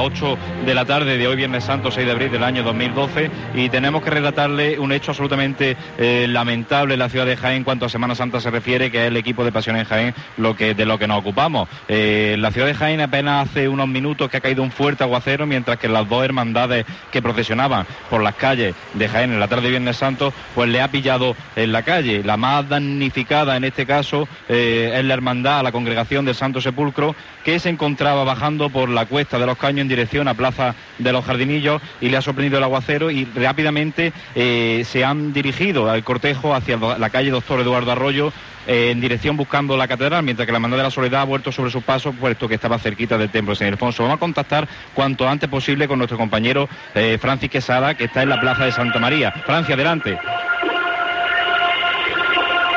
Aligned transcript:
minuto 0.00 0.20
de 0.20 0.34
las 0.34 0.36
8 0.36 0.38
de 0.66 0.74
la 0.74 0.84
tarde 0.84 1.18
de 1.18 1.26
hoy, 1.26 1.36
Viernes 1.36 1.64
Santo, 1.64 1.90
6 1.90 2.06
de 2.06 2.12
abril 2.12 2.30
del 2.30 2.44
año 2.44 2.62
2012, 2.62 3.30
y 3.54 3.68
tenemos 3.68 4.02
que 4.02 4.10
relatarle 4.10 4.78
un 4.78 4.92
hecho 4.92 5.10
absolutamente 5.10 5.76
eh, 5.98 6.26
lamentable 6.28 6.94
en 6.94 7.00
la 7.00 7.08
ciudad 7.08 7.26
de 7.26 7.36
Jaén 7.36 7.58
en 7.58 7.64
cuanto 7.64 7.86
a 7.86 7.88
Semana 7.88 8.14
Santa 8.14 8.40
se 8.40 8.50
refiere, 8.50 8.90
que 8.90 9.02
es 9.02 9.08
el 9.08 9.16
equipo 9.16 9.44
de 9.44 9.52
Pasión 9.52 9.76
en 9.76 9.84
Jaén 9.84 10.14
lo 10.36 10.56
que, 10.56 10.74
de 10.74 10.86
lo 10.86 10.98
que 10.98 11.06
nos 11.06 11.18
ocupamos. 11.18 11.68
Eh, 11.88 12.36
la 12.38 12.50
ciudad 12.50 12.66
de 12.66 12.74
Jaén 12.74 13.00
apenas 13.00 13.48
hace 13.48 13.68
unos 13.68 13.88
minutos 13.88 14.30
que 14.30 14.38
ha 14.38 14.40
caído 14.40 14.62
un 14.62 14.70
fuerte 14.70 15.04
aguacero, 15.04 15.46
mientras 15.46 15.78
que 15.78 15.88
las 15.88 16.08
dos 16.08 16.24
hermandades 16.24 16.86
que 17.10 17.22
procesionaban 17.22 17.86
por 18.08 18.22
las 18.22 18.34
calles 18.34 18.74
de 18.94 19.08
Jaén 19.08 19.32
en 19.32 19.40
la 19.40 19.48
tarde 19.48 19.64
de 19.64 19.70
Viernes 19.70 19.96
Santo, 19.96 20.32
pues 20.54 20.68
le 20.68 20.80
ha 20.80 20.88
pillado 20.88 21.36
en 21.56 21.72
la 21.72 21.82
calle. 21.82 22.22
La 22.24 22.36
más 22.36 22.68
damnificada 22.68 23.56
en 23.56 23.64
este 23.64 23.86
caso 23.86 24.28
eh, 24.48 24.92
es 24.94 25.04
la 25.04 25.14
hermandad, 25.14 25.62
la 25.62 25.72
congregación 25.72 26.24
del 26.24 26.34
Santo 26.34 26.60
Sepulcro, 26.60 27.14
que 27.44 27.58
se 27.58 27.68
encontraba 27.68 28.24
bajando 28.24 28.70
por 28.70 28.88
la 28.88 29.06
cuesta 29.06 29.38
de 29.38 29.46
los 29.46 29.58
Caños 29.58 29.89
dirección 29.90 30.28
a 30.28 30.34
Plaza 30.34 30.74
de 30.98 31.12
los 31.12 31.24
Jardinillos 31.24 31.82
y 32.00 32.08
le 32.08 32.16
ha 32.16 32.22
sorprendido 32.22 32.58
el 32.58 32.64
aguacero 32.64 33.10
y 33.10 33.26
rápidamente 33.26 34.12
eh, 34.34 34.84
se 34.86 35.04
han 35.04 35.32
dirigido 35.32 35.90
al 35.90 36.02
cortejo 36.04 36.54
hacia 36.54 36.76
la 36.76 37.10
calle 37.10 37.30
Doctor 37.30 37.60
Eduardo 37.60 37.92
Arroyo 37.92 38.32
eh, 38.66 38.90
en 38.90 39.00
dirección 39.00 39.36
buscando 39.36 39.76
la 39.76 39.88
catedral, 39.88 40.22
mientras 40.22 40.46
que 40.46 40.52
la 40.52 40.58
hermandad 40.58 40.76
de 40.76 40.82
la 40.84 40.90
Soledad 40.90 41.22
ha 41.22 41.24
vuelto 41.24 41.50
sobre 41.50 41.70
sus 41.70 41.82
pasos, 41.82 42.14
puesto 42.18 42.46
que 42.46 42.54
estaba 42.54 42.78
cerquita 42.78 43.16
del 43.16 43.30
templo 43.30 43.52
de 43.52 43.56
San 43.56 43.68
Ildefonso. 43.68 44.02
Vamos 44.02 44.16
a 44.16 44.20
contactar 44.20 44.68
cuanto 44.94 45.28
antes 45.28 45.48
posible 45.48 45.88
con 45.88 45.98
nuestro 45.98 46.18
compañero 46.18 46.68
eh, 46.94 47.18
Francis 47.20 47.50
Quesada, 47.50 47.94
que 47.94 48.04
está 48.04 48.22
en 48.22 48.28
la 48.28 48.40
plaza 48.40 48.66
de 48.66 48.72
Santa 48.72 48.98
María. 48.98 49.32
Francia, 49.32 49.74
adelante. 49.74 50.18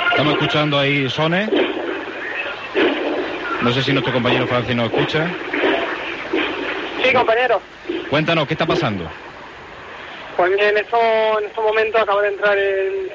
Estamos 0.10 0.34
escuchando 0.34 0.80
ahí 0.80 1.10
sones. 1.10 1.50
No 3.62 3.72
sé 3.72 3.84
si 3.84 3.92
nuestro 3.92 4.14
compañero 4.14 4.48
Francis 4.48 4.76
nos 4.76 4.92
escucha. 4.92 5.28
Sí, 7.14 7.18
compañero. 7.18 7.62
Cuéntanos, 8.10 8.48
¿qué 8.48 8.56
está 8.56 8.66
pasando? 8.66 9.08
Pues 10.36 10.52
en 10.60 10.78
estos, 10.78 11.00
en 11.40 11.46
estos 11.46 11.64
momentos 11.64 12.02
acaba 12.02 12.24
de 12.24 12.30
entrar 12.30 12.58
el, 12.58 13.12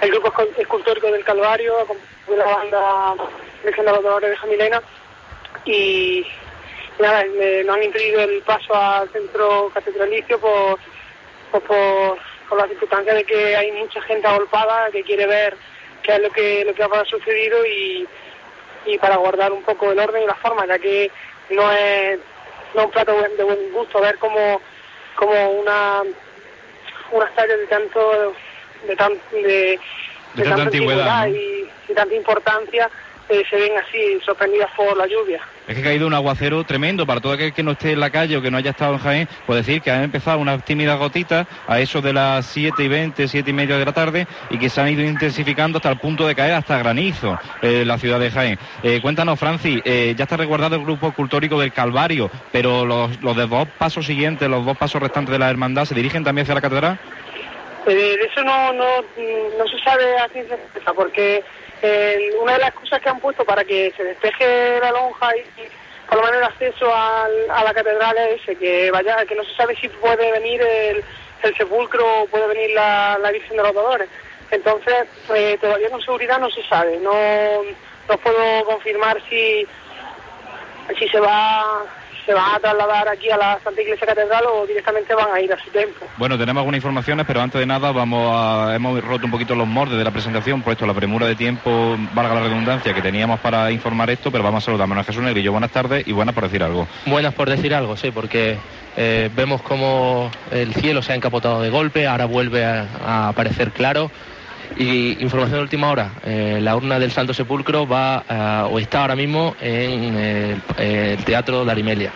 el 0.00 0.10
grupo 0.10 0.32
escultórico 0.56 1.10
del 1.10 1.22
Calvario, 1.22 1.74
con 1.86 2.38
la 2.38 2.44
banda 2.46 3.14
Virgen 3.62 3.84
de 3.84 3.90
los 3.92 4.02
Dolores 4.02 4.30
de 4.30 4.36
Jamilena, 4.36 4.82
y 5.66 6.26
nada, 6.98 7.24
nos 7.66 7.76
han 7.76 7.82
impedido 7.82 8.22
el 8.22 8.40
paso 8.40 8.74
al 8.74 9.10
centro 9.10 9.70
catedralicio 9.74 10.40
por, 10.40 10.78
por, 11.50 12.18
por, 12.48 12.58
la 12.58 12.68
circunstancia 12.68 13.12
de 13.12 13.24
que 13.24 13.54
hay 13.54 13.70
mucha 13.72 14.00
gente 14.00 14.26
agolpada 14.26 14.88
que 14.90 15.02
quiere 15.02 15.26
ver 15.26 15.54
qué 16.02 16.14
es 16.14 16.20
lo 16.20 16.30
que, 16.30 16.64
lo 16.64 16.74
que 16.74 16.82
ha 16.82 17.04
sucedido 17.04 17.66
y 17.66 18.08
y 18.86 18.98
para 18.98 19.16
guardar 19.16 19.52
un 19.52 19.62
poco 19.62 19.90
el 19.92 19.98
orden 19.98 20.22
y 20.22 20.26
la 20.26 20.34
forma, 20.34 20.66
ya 20.66 20.78
que 20.78 21.10
no 21.50 21.70
es, 21.72 22.18
no 22.74 22.84
un 22.86 22.90
plato 22.90 23.12
de 23.36 23.44
buen 23.44 23.72
gusto 23.72 24.00
ver 24.00 24.18
como, 24.18 24.60
como 25.16 25.50
una, 25.52 26.02
una 27.12 27.26
estadio 27.26 27.58
de 27.58 27.66
tanto 27.66 28.34
de, 28.86 28.96
tan, 28.96 29.12
de, 29.32 29.78
tanta 30.36 30.62
antigüedad 30.62 31.26
y, 31.28 31.68
y 31.88 31.94
tanta 31.94 32.14
importancia 32.14 32.90
eh, 33.28 33.42
se 33.48 33.56
ven 33.56 33.72
así 33.76 34.18
sorprendidas 34.24 34.70
por 34.76 34.96
la 34.96 35.06
lluvia. 35.06 35.40
Es 35.66 35.74
que 35.74 35.80
ha 35.80 35.84
caído 35.84 36.06
un 36.06 36.14
aguacero 36.14 36.62
tremendo 36.64 37.06
para 37.06 37.20
todo 37.20 37.32
aquel 37.32 37.54
que 37.54 37.62
no 37.62 37.72
esté 37.72 37.92
en 37.92 38.00
la 38.00 38.10
calle 38.10 38.36
o 38.36 38.42
que 38.42 38.50
no 38.50 38.58
haya 38.58 38.72
estado 38.72 38.94
en 38.94 38.98
Jaén, 38.98 39.28
puede 39.46 39.62
decir 39.62 39.80
que 39.80 39.90
han 39.90 40.02
empezado 40.02 40.38
unas 40.38 40.62
tímidas 40.64 40.98
gotitas 40.98 41.46
a 41.66 41.80
eso 41.80 42.02
de 42.02 42.12
las 42.12 42.44
7 42.46 42.84
y 42.84 42.88
20, 42.88 43.26
7 43.26 43.50
y 43.50 43.52
media 43.52 43.78
de 43.78 43.84
la 43.84 43.92
tarde 43.92 44.26
y 44.50 44.58
que 44.58 44.68
se 44.68 44.80
han 44.80 44.90
ido 44.90 45.02
intensificando 45.02 45.78
hasta 45.78 45.90
el 45.90 45.98
punto 45.98 46.26
de 46.26 46.34
caer 46.34 46.52
hasta 46.52 46.78
granizo 46.78 47.38
eh, 47.62 47.84
la 47.86 47.96
ciudad 47.96 48.20
de 48.20 48.30
Jaén. 48.30 48.58
Eh, 48.82 49.00
cuéntanos, 49.00 49.38
Francis, 49.38 49.82
ya 49.84 50.24
está 50.24 50.36
resguardado 50.36 50.76
el 50.76 50.82
grupo 50.82 51.08
escultórico 51.08 51.58
del 51.58 51.72
Calvario, 51.72 52.30
pero 52.52 52.84
los, 52.84 53.22
los 53.22 53.36
de 53.36 53.46
dos 53.46 53.66
pasos 53.78 54.04
siguientes, 54.04 54.48
los 54.48 54.66
dos 54.66 54.76
pasos 54.76 55.00
restantes 55.00 55.32
de 55.32 55.38
la 55.38 55.48
hermandad, 55.48 55.86
¿se 55.86 55.94
dirigen 55.94 56.24
también 56.24 56.44
hacia 56.44 56.54
la 56.54 56.60
catedral? 56.60 56.98
De 57.84 58.14
eso 58.14 58.42
no, 58.42 58.72
no, 58.72 59.02
no 59.58 59.68
se 59.68 59.78
sabe 59.80 60.16
a 60.18 60.28
ciencia 60.28 60.58
cierta, 60.72 60.92
porque 60.92 61.44
una 62.40 62.54
de 62.54 62.58
las 62.60 62.72
cosas 62.72 63.00
que 63.00 63.08
han 63.08 63.20
puesto 63.20 63.44
para 63.44 63.64
que 63.64 63.92
se 63.96 64.04
despeje 64.04 64.80
la 64.80 64.90
lonja 64.90 65.36
y, 65.36 65.44
por 66.08 66.18
lo 66.18 66.24
menos 66.24 66.38
el 66.38 66.44
acceso 66.44 66.94
a 66.94 67.28
la 67.64 67.74
catedral 67.74 68.16
es 68.18 68.42
ese, 68.42 68.56
que 68.56 68.90
vaya, 68.90 69.24
que 69.26 69.34
no 69.34 69.44
se 69.44 69.54
sabe 69.54 69.76
si 69.76 69.88
puede 69.88 70.30
venir 70.32 70.60
el, 70.62 71.04
sepulcro 71.58 72.22
o 72.22 72.26
puede 72.26 72.46
venir 72.48 72.70
la, 72.74 73.18
Virgen 73.32 73.56
de 73.56 73.62
los 73.62 73.74
Dolores. 73.74 74.08
Entonces, 74.50 75.06
eh, 75.34 75.58
todavía 75.60 75.90
con 75.90 76.00
seguridad 76.00 76.38
no 76.38 76.50
se 76.50 76.62
sabe, 76.64 76.98
no, 77.00 77.12
no 78.08 78.18
puedo 78.18 78.64
confirmar 78.64 79.20
si, 79.28 79.66
si 80.98 81.08
se 81.08 81.20
va 81.20 81.84
se 82.24 82.32
van 82.32 82.54
a 82.54 82.58
trasladar 82.58 83.08
aquí 83.08 83.30
a 83.30 83.36
la 83.36 83.60
Santa 83.62 83.82
Iglesia 83.82 84.06
Catedral 84.06 84.44
o 84.52 84.66
directamente 84.66 85.14
van 85.14 85.32
a 85.32 85.40
ir 85.40 85.52
a 85.52 85.58
su 85.62 85.70
templo. 85.70 86.06
Bueno, 86.16 86.38
tenemos 86.38 86.60
algunas 86.60 86.78
informaciones, 86.78 87.26
pero 87.26 87.40
antes 87.40 87.58
de 87.58 87.66
nada 87.66 87.92
vamos 87.92 88.30
a, 88.32 88.74
hemos 88.74 89.02
roto 89.02 89.26
un 89.26 89.30
poquito 89.30 89.54
los 89.54 89.66
mordes 89.66 89.98
de 89.98 90.04
la 90.04 90.10
presentación, 90.10 90.62
puesto 90.62 90.86
la 90.86 90.94
premura 90.94 91.26
de 91.26 91.36
tiempo, 91.36 91.96
valga 92.14 92.34
la 92.34 92.40
redundancia, 92.42 92.94
que 92.94 93.02
teníamos 93.02 93.40
para 93.40 93.70
informar 93.70 94.10
esto, 94.10 94.30
pero 94.30 94.44
vamos 94.44 94.62
a 94.62 94.66
saludar 94.66 94.90
a 94.90 95.04
Jesús 95.04 95.22
Negrillo. 95.22 95.52
Buenas 95.52 95.70
tardes 95.70 96.06
y 96.06 96.12
buenas 96.12 96.34
por 96.34 96.44
decir 96.44 96.62
algo. 96.62 96.86
Buenas 97.06 97.34
por 97.34 97.50
decir 97.50 97.74
algo, 97.74 97.96
sí, 97.96 98.10
porque 98.10 98.58
eh, 98.96 99.30
vemos 99.34 99.62
como 99.62 100.30
el 100.50 100.74
cielo 100.74 101.02
se 101.02 101.12
ha 101.12 101.16
encapotado 101.16 101.60
de 101.60 101.70
golpe, 101.70 102.06
ahora 102.06 102.26
vuelve 102.26 102.64
a 102.64 103.28
aparecer 103.28 103.70
claro. 103.72 104.10
Y 104.76 105.22
información 105.22 105.58
de 105.58 105.62
última 105.62 105.90
hora, 105.90 106.10
eh, 106.24 106.58
la 106.60 106.74
urna 106.74 106.98
del 106.98 107.12
Santo 107.12 107.32
Sepulcro 107.32 107.86
va 107.86 108.24
eh, 108.28 108.68
o 108.70 108.78
está 108.78 109.02
ahora 109.02 109.14
mismo 109.14 109.54
en 109.60 110.14
eh, 110.16 110.56
el 110.78 111.24
Teatro 111.24 111.64
de 111.64 111.70
Arimelia. 111.70 112.10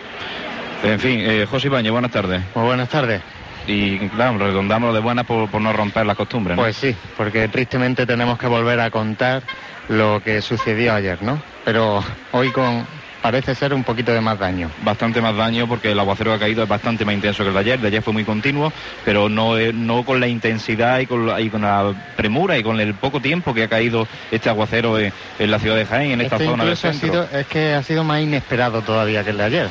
En 0.83 0.99
fin, 0.99 1.21
José 1.45 1.67
Ibañez, 1.67 1.91
buenas 1.91 2.11
tardes. 2.11 2.41
Muy 2.55 2.65
buenas 2.65 2.89
tardes. 2.89 3.21
Y 3.67 3.97
claro, 4.09 4.37
redondamos 4.37 4.93
de 4.93 4.99
buenas 4.99 5.25
por, 5.25 5.53
no 5.61 5.73
romper 5.73 6.05
las 6.05 6.15
costumbres, 6.15 6.57
Pues 6.57 6.75
sí, 6.75 6.95
porque 7.17 7.47
tristemente 7.49 8.05
tenemos 8.05 8.39
que 8.39 8.47
volver 8.47 8.79
a 8.79 8.89
contar 8.89 9.43
lo 9.89 10.21
que 10.23 10.41
sucedió 10.41 10.93
ayer, 10.93 11.21
¿no? 11.21 11.41
Pero 11.65 12.03
hoy 12.31 12.51
con, 12.51 12.85
parece 13.21 13.55
ser 13.55 13.73
un 13.73 13.83
poquito 13.83 14.11
de 14.11 14.21
más 14.21 14.39
daño. 14.39 14.69
Bastante 14.83 15.21
más 15.21 15.35
daño 15.35 15.67
porque 15.67 15.91
el 15.91 15.99
aguacero 15.99 16.33
ha 16.33 16.39
caído 16.39 16.63
es 16.63 16.69
bastante 16.69 17.05
más 17.05 17.15
intenso 17.15 17.43
que 17.43 17.49
el 17.49 17.53
de 17.53 17.59
ayer. 17.59 17.79
De 17.79 17.87
ayer 17.87 18.01
fue 18.01 18.13
muy 18.13 18.23
continuo, 18.23 18.71
pero 19.05 19.29
no, 19.29 19.57
eh, 19.57 19.73
no 19.73 20.03
con 20.03 20.19
la 20.19 20.27
intensidad 20.27 20.99
y 20.99 21.05
con 21.05 21.27
la, 21.27 21.41
y 21.41 21.49
con 21.49 21.61
la 21.61 21.93
premura 22.15 22.57
y 22.57 22.63
con 22.63 22.79
el 22.79 22.93
poco 22.93 23.19
tiempo 23.19 23.53
que 23.53 23.63
ha 23.63 23.67
caído 23.67 24.07
este 24.31 24.49
aguacero 24.49 24.97
en, 24.99 25.11
la 25.39 25.59
ciudad 25.59 25.75
de 25.75 25.85
Jaén, 25.85 26.11
en 26.11 26.21
esta 26.21 26.35
este 26.35 26.47
zona 26.47 26.65
del 26.65 26.77
centro. 26.77 27.27
es 27.33 27.47
que 27.47 27.73
ha 27.73 27.83
sido 27.83 28.03
más 28.03 28.21
inesperado 28.21 28.81
todavía 28.81 29.23
que 29.23 29.31
el 29.31 29.37
de 29.37 29.43
ayer. 29.43 29.69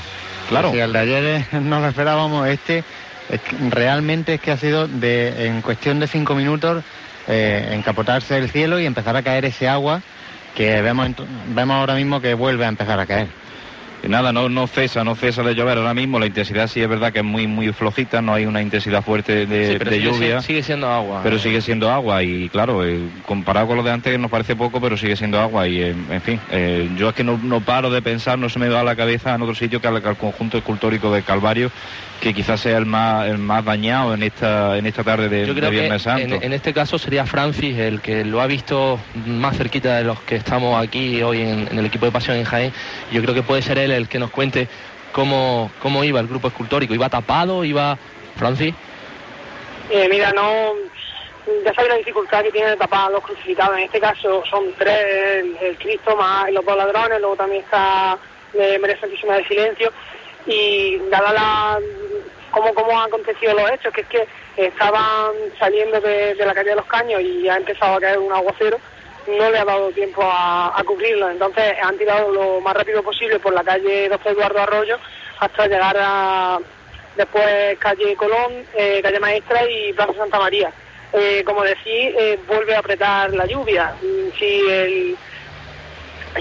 Claro. 0.48 0.72
Si 0.72 0.78
el 0.78 0.92
de 0.92 0.98
ayer 0.98 1.24
eh, 1.24 1.46
no 1.60 1.80
lo 1.80 1.88
esperábamos, 1.88 2.48
este 2.48 2.84
realmente 3.68 4.34
es 4.34 4.40
que 4.40 4.50
ha 4.50 4.56
sido 4.56 4.88
de, 4.88 5.46
en 5.46 5.60
cuestión 5.60 6.00
de 6.00 6.06
cinco 6.06 6.34
minutos 6.34 6.82
eh, 7.26 7.72
encapotarse 7.72 8.38
el 8.38 8.48
cielo 8.48 8.80
y 8.80 8.86
empezar 8.86 9.14
a 9.16 9.22
caer 9.22 9.44
ese 9.44 9.68
agua 9.68 10.00
que 10.58 10.82
vemos, 10.82 11.08
vemos 11.54 11.76
ahora 11.76 11.94
mismo 11.94 12.20
que 12.20 12.34
vuelve 12.34 12.64
a 12.64 12.68
empezar 12.68 12.98
a 12.98 13.06
caer. 13.06 13.28
Nada, 14.06 14.32
no, 14.32 14.48
no 14.48 14.66
cesa, 14.66 15.04
no 15.04 15.14
cesa 15.14 15.42
de 15.42 15.54
llover 15.54 15.78
ahora 15.78 15.94
mismo. 15.94 16.18
La 16.18 16.26
intensidad 16.26 16.68
sí 16.68 16.80
es 16.80 16.88
verdad 16.88 17.12
que 17.12 17.20
es 17.20 17.24
muy 17.24 17.46
muy 17.46 17.72
flojita, 17.72 18.22
no 18.22 18.34
hay 18.34 18.46
una 18.46 18.62
intensidad 18.62 19.02
fuerte 19.02 19.46
de, 19.46 20.00
lluvia. 20.00 20.40
Sigue 20.40 20.62
siendo 20.62 20.88
agua. 20.88 21.20
Pero 21.22 21.38
sigue 21.38 21.60
siendo 21.60 21.90
agua 21.90 22.22
y 22.22 22.48
claro, 22.48 22.84
eh, 22.86 23.00
comparado 23.26 23.68
con 23.68 23.76
lo 23.76 23.82
de 23.82 23.90
antes 23.90 24.18
nos 24.18 24.30
parece 24.30 24.56
poco, 24.56 24.80
pero 24.80 24.96
sigue 24.96 25.16
siendo 25.16 25.40
agua. 25.40 25.66
Y 25.66 25.82
eh, 25.82 25.94
en 26.10 26.20
fin, 26.20 26.40
eh, 26.50 26.88
yo 26.96 27.08
es 27.08 27.14
que 27.14 27.24
no, 27.24 27.38
no, 27.42 27.60
paro 27.60 27.90
de 27.90 28.02
pensar, 28.02 28.38
no 28.38 28.48
se 28.48 28.58
me 28.58 28.68
da 28.68 28.80
a 28.80 28.84
la 28.84 28.96
cabeza 28.96 29.34
en 29.34 29.42
otro 29.42 29.54
sitio 29.54 29.80
que 29.80 29.88
al, 29.88 29.96
al 29.96 30.16
conjunto 30.16 30.58
escultórico 30.58 31.12
de 31.12 31.22
Calvario 31.22 31.70
que 32.20 32.34
quizás 32.34 32.60
sea 32.60 32.78
el 32.78 32.86
más, 32.86 33.28
el 33.28 33.38
más 33.38 33.64
dañado 33.64 34.14
en 34.14 34.22
esta, 34.22 34.76
en 34.76 34.86
esta 34.86 35.04
tarde 35.04 35.28
de, 35.28 35.52
Viernes 35.70 36.02
Santo. 36.02 36.38
En, 36.40 36.52
este 36.52 36.72
caso 36.72 36.98
sería 36.98 37.26
Francis 37.26 37.78
el 37.78 38.00
que 38.00 38.24
lo 38.24 38.40
ha 38.40 38.46
visto 38.46 38.98
más 39.26 39.56
cerquita 39.56 39.96
de 39.96 40.04
los 40.04 40.20
que 40.20 40.36
estamos 40.36 40.82
aquí 40.82 41.22
hoy 41.22 41.42
en, 41.42 41.68
el 41.70 41.86
equipo 41.86 42.06
de 42.06 42.12
Pasión 42.12 42.36
en 42.36 42.44
Jaén. 42.44 42.72
Yo 43.12 43.22
creo 43.22 43.34
que 43.34 43.42
puede 43.42 43.62
ser 43.62 43.78
el 43.96 44.08
que 44.08 44.18
nos 44.18 44.30
cuente 44.30 44.68
cómo, 45.12 45.70
cómo 45.80 46.04
iba 46.04 46.20
el 46.20 46.28
grupo 46.28 46.48
escultórico. 46.48 46.94
¿Iba 46.94 47.08
tapado? 47.08 47.64
¿Iba 47.64 47.98
Francis? 48.36 48.74
Eh, 49.90 50.06
mira, 50.10 50.32
no, 50.32 50.74
ya 51.64 51.72
sabéis 51.74 51.92
la 51.92 51.98
dificultad 51.98 52.42
que 52.42 52.52
tiene 52.52 52.70
de 52.70 52.76
tapar 52.76 53.10
los 53.10 53.22
crucificados. 53.22 53.76
En 53.78 53.84
este 53.84 54.00
caso 54.00 54.44
son 54.50 54.72
tres, 54.78 55.44
el, 55.60 55.76
Cristo 55.78 56.16
más 56.16 56.50
los 56.52 56.64
dos 56.64 56.76
ladrones, 56.76 57.20
luego 57.20 57.36
también 57.36 57.62
está 57.62 58.18
eh, 58.54 58.78
María 58.78 58.98
Santísima 59.00 59.36
de 59.36 59.46
Silencio 59.46 59.92
y 60.46 60.98
dada 61.10 61.32
la 61.32 61.78
cómo, 62.50 62.72
cómo 62.74 62.98
han 62.98 63.08
acontecido 63.08 63.54
los 63.54 63.70
hechos, 63.70 63.92
que 63.92 64.02
es 64.02 64.06
que 64.08 64.28
estaban 64.56 65.32
saliendo 65.58 66.00
de, 66.00 66.34
la 66.34 66.54
calle 66.54 66.70
de 66.70 66.76
los 66.76 66.86
Caños 66.86 67.20
y 67.20 67.48
ha 67.48 67.56
empezado 67.56 67.96
a 67.96 68.00
caer 68.00 68.18
un 68.18 68.32
aguacero, 68.32 68.78
no 69.36 69.50
le 69.50 69.58
ha 69.58 69.64
dado 69.64 69.90
tiempo 69.90 70.22
a, 70.24 70.82
cubrirlo. 70.86 71.30
Entonces 71.30 71.74
han 71.82 71.98
tirado 71.98 72.30
lo 72.32 72.60
más 72.60 72.74
rápido 72.74 73.02
posible 73.02 73.38
por 73.38 73.52
la 73.52 73.62
calle 73.62 74.08
Doctor 74.08 74.32
Eduardo 74.32 74.60
Arroyo 74.60 74.98
hasta 75.40 75.66
llegar 75.66 75.96
a 75.98 76.58
después 77.16 77.78
calle 77.78 78.16
Colón, 78.16 78.64
eh, 78.74 79.00
calle 79.02 79.20
Maestra 79.20 79.68
y 79.68 79.92
Plaza 79.92 80.14
Santa 80.14 80.38
María. 80.38 80.72
Eh, 81.12 81.42
como 81.44 81.62
decís, 81.62 81.84
eh, 81.86 82.38
vuelve 82.46 82.74
a 82.74 82.80
apretar 82.80 83.32
la 83.32 83.46
lluvia. 83.46 83.94
Si 84.38 84.60
el 84.68 85.16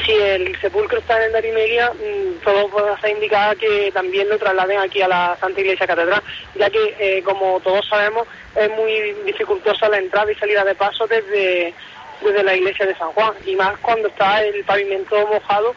si 0.06 0.12
el 0.12 0.60
sepulcro 0.60 1.00
está 1.00 1.26
en 1.26 1.32
Darimelia, 1.32 1.92
mm, 1.92 2.44
todo 2.44 2.68
puede 2.70 3.12
indicar 3.12 3.56
que 3.58 3.90
también 3.94 4.30
lo 4.30 4.38
trasladen 4.38 4.80
aquí 4.80 5.02
a 5.02 5.08
la 5.08 5.38
Santa 5.40 5.62
Iglesia 5.62 5.88
Catedral, 5.88 6.22
ya 6.56 6.70
que, 6.70 7.24
como 7.24 7.60
todos 7.62 7.88
sabemos, 7.88 8.28
es 8.56 8.70
muy 8.72 9.14
dificultosa 9.26 9.88
la 9.90 9.98
entrada 9.98 10.32
y 10.32 10.36
salida 10.36 10.64
de 10.66 10.76
paso 10.76 11.08
desde, 11.08 11.74
desde 12.22 12.44
la 12.44 12.56
iglesia 12.56 12.86
de 12.86 12.96
San 12.96 13.12
Juan, 13.12 13.34
y 13.46 13.56
más 13.56 13.74
cuando 13.82 14.08
está 14.08 14.44
el 14.44 14.64
pavimento 14.64 15.16
mojado 15.28 15.76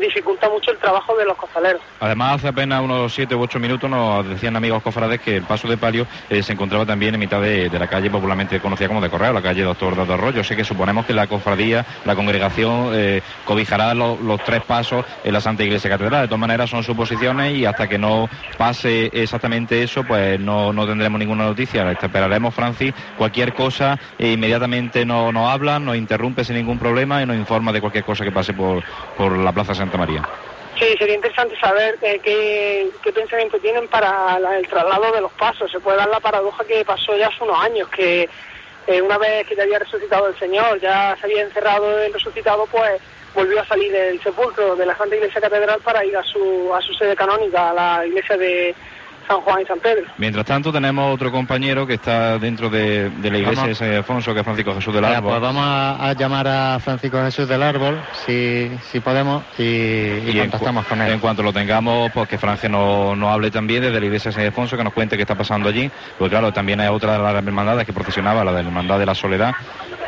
dificulta 0.00 0.48
mucho 0.48 0.70
el 0.70 0.78
trabajo 0.78 1.16
de 1.16 1.24
los 1.24 1.36
costaleros. 1.36 1.80
Además, 2.00 2.36
hace 2.36 2.48
apenas 2.48 2.82
unos 2.82 3.12
7 3.12 3.34
u 3.34 3.42
8 3.42 3.58
minutos 3.58 3.88
nos 3.88 4.28
decían 4.28 4.56
amigos 4.56 4.82
cofrades 4.82 5.20
que 5.20 5.36
el 5.36 5.42
paso 5.44 5.68
de 5.68 5.76
palio 5.76 6.06
eh, 6.30 6.42
se 6.42 6.52
encontraba 6.52 6.86
también 6.86 7.14
en 7.14 7.20
mitad 7.20 7.40
de, 7.40 7.70
la 7.70 7.86
calle 7.86 8.10
popularmente 8.10 8.60
conocida 8.60 8.88
como 8.88 9.00
de 9.00 9.10
Correo, 9.10 9.32
la 9.32 9.42
calle 9.42 9.62
Doctor 9.62 9.96
Dado 9.96 10.14
Arroyo. 10.14 10.40
Así 10.40 10.56
que 10.56 10.64
suponemos 10.64 11.06
que 11.06 11.12
la 11.12 11.26
cofradía, 11.26 11.84
la 12.04 12.14
congregación, 12.14 12.90
eh, 12.92 13.22
cobijará 13.44 13.94
los, 13.94 14.18
tres 14.44 14.62
pasos 14.62 15.04
en 15.24 15.32
la 15.32 15.40
Santa 15.40 15.62
Iglesia 15.62 15.90
Catedral. 15.90 16.22
De 16.22 16.28
todas 16.28 16.40
maneras, 16.40 16.70
son 16.70 16.82
suposiciones 16.82 17.56
y 17.56 17.64
hasta 17.64 17.88
que 17.88 17.98
no 17.98 18.28
pase 18.56 19.10
exactamente 19.12 19.82
eso, 19.82 20.04
pues 20.04 20.40
no, 20.40 20.72
tendremos 20.86 21.18
ninguna 21.18 21.44
noticia. 21.44 21.90
Esperaremos, 21.92 22.54
Francis, 22.54 22.94
cualquier 23.16 23.52
cosa, 23.54 23.98
e 24.18 24.32
inmediatamente 24.32 25.04
nos 25.04 25.32
no 25.32 25.50
habla, 25.50 25.78
nos 25.78 25.96
interrumpe 25.96 26.44
sin 26.44 26.56
ningún 26.56 26.78
problema 26.78 27.22
y 27.22 27.26
nos 27.26 27.36
informa 27.36 27.72
de 27.72 27.80
cualquier 27.80 28.04
cosa 28.04 28.24
que 28.24 28.32
pase 28.32 28.52
por, 28.52 28.82
por 29.16 29.36
la 29.36 29.52
Plaza 29.52 29.74
Santa 29.74 29.98
María. 29.98 30.22
Sí, 30.78 30.96
sería 30.98 31.14
interesante 31.14 31.58
saber 31.60 31.98
eh, 32.02 32.18
qué, 32.22 33.12
pensamiento 33.12 33.58
tienen 33.58 33.86
para 33.88 34.38
el 34.56 34.66
traslado 34.66 35.12
de 35.12 35.20
los 35.20 35.32
pasos. 35.32 35.70
Se 35.70 35.80
puede 35.80 35.98
dar 35.98 36.08
la 36.08 36.20
paradoja 36.20 36.64
que 36.64 36.84
pasó 36.84 37.16
ya 37.16 37.28
hace 37.28 37.44
unos 37.44 37.62
años, 37.62 37.88
que 37.88 38.28
eh, 38.86 39.02
una 39.02 39.18
vez 39.18 39.46
que 39.46 39.54
ya 39.54 39.62
había 39.62 39.78
resucitado 39.78 40.28
el 40.28 40.38
Señor, 40.38 40.80
ya 40.80 41.16
se 41.20 41.26
había 41.26 41.42
encerrado 41.42 41.98
el 42.00 42.12
resucitado, 42.12 42.66
pues 42.66 43.00
volvió 43.34 43.60
a 43.60 43.66
salir 43.66 43.92
del 43.92 44.20
sepulcro 44.22 44.74
de 44.74 44.86
la 44.86 44.96
Santa 44.96 45.16
Iglesia 45.16 45.40
Catedral 45.40 45.80
para 45.80 46.04
ir 46.04 46.16
a 46.16 46.22
su, 46.24 46.72
a 46.74 46.80
su 46.80 46.92
sede 46.94 47.14
canónica, 47.14 47.70
a 47.70 47.74
la 47.74 48.06
iglesia 48.06 48.36
de, 48.36 48.74
San 49.26 49.40
Juan 49.40 49.62
y 49.62 49.66
San 49.66 49.78
Pedro. 49.78 50.04
Mientras 50.18 50.44
tanto 50.44 50.72
tenemos 50.72 51.14
otro 51.14 51.30
compañero 51.30 51.86
que 51.86 51.94
está 51.94 52.38
dentro 52.38 52.68
de, 52.70 53.10
la 53.22 53.38
iglesia 53.38 53.66
de 53.66 53.74
San 53.74 53.92
Alfonso, 53.92 54.32
que 54.32 54.40
es 54.40 54.44
Francisco 54.44 54.74
Jesús 54.74 54.94
del 54.94 55.04
Árbol. 55.04 55.30
pues 55.30 55.40
vamos 55.40 55.64
a, 55.64 56.12
llamar 56.18 56.48
a 56.48 56.78
Francisco 56.80 57.22
Jesús 57.22 57.48
del 57.48 57.62
Árbol, 57.62 58.00
si, 58.26 58.70
si 58.90 59.00
podemos, 59.00 59.42
y, 59.58 60.38
contactamos 60.38 60.86
con 60.86 61.00
él. 61.00 61.12
En 61.12 61.20
cuanto 61.20 61.42
lo 61.42 61.52
tengamos, 61.52 62.10
pues 62.12 62.28
que 62.28 62.38
Franje 62.38 62.68
nos 62.68 63.16
no 63.16 63.32
hable 63.32 63.50
también 63.50 63.82
desde 63.82 63.98
la 64.00 64.06
iglesia 64.06 64.30
de 64.30 64.34
San 64.34 64.44
Alfonso, 64.44 64.76
que 64.76 64.84
nos 64.84 64.92
cuente 64.92 65.16
qué 65.16 65.22
está 65.22 65.34
pasando 65.34 65.68
allí. 65.68 65.90
Pues 66.18 66.30
claro, 66.30 66.52
también 66.52 66.80
hay 66.80 66.88
otra 66.88 67.12
de 67.12 67.18
las 67.18 67.34
hermandades 67.34 67.86
que 67.86 67.92
procesionaba, 67.92 68.44
la 68.44 68.52
de 68.52 68.62
la 68.62 68.68
Hermandad 68.68 68.98
de 68.98 69.06
la 69.06 69.14
Soledad, 69.14 69.54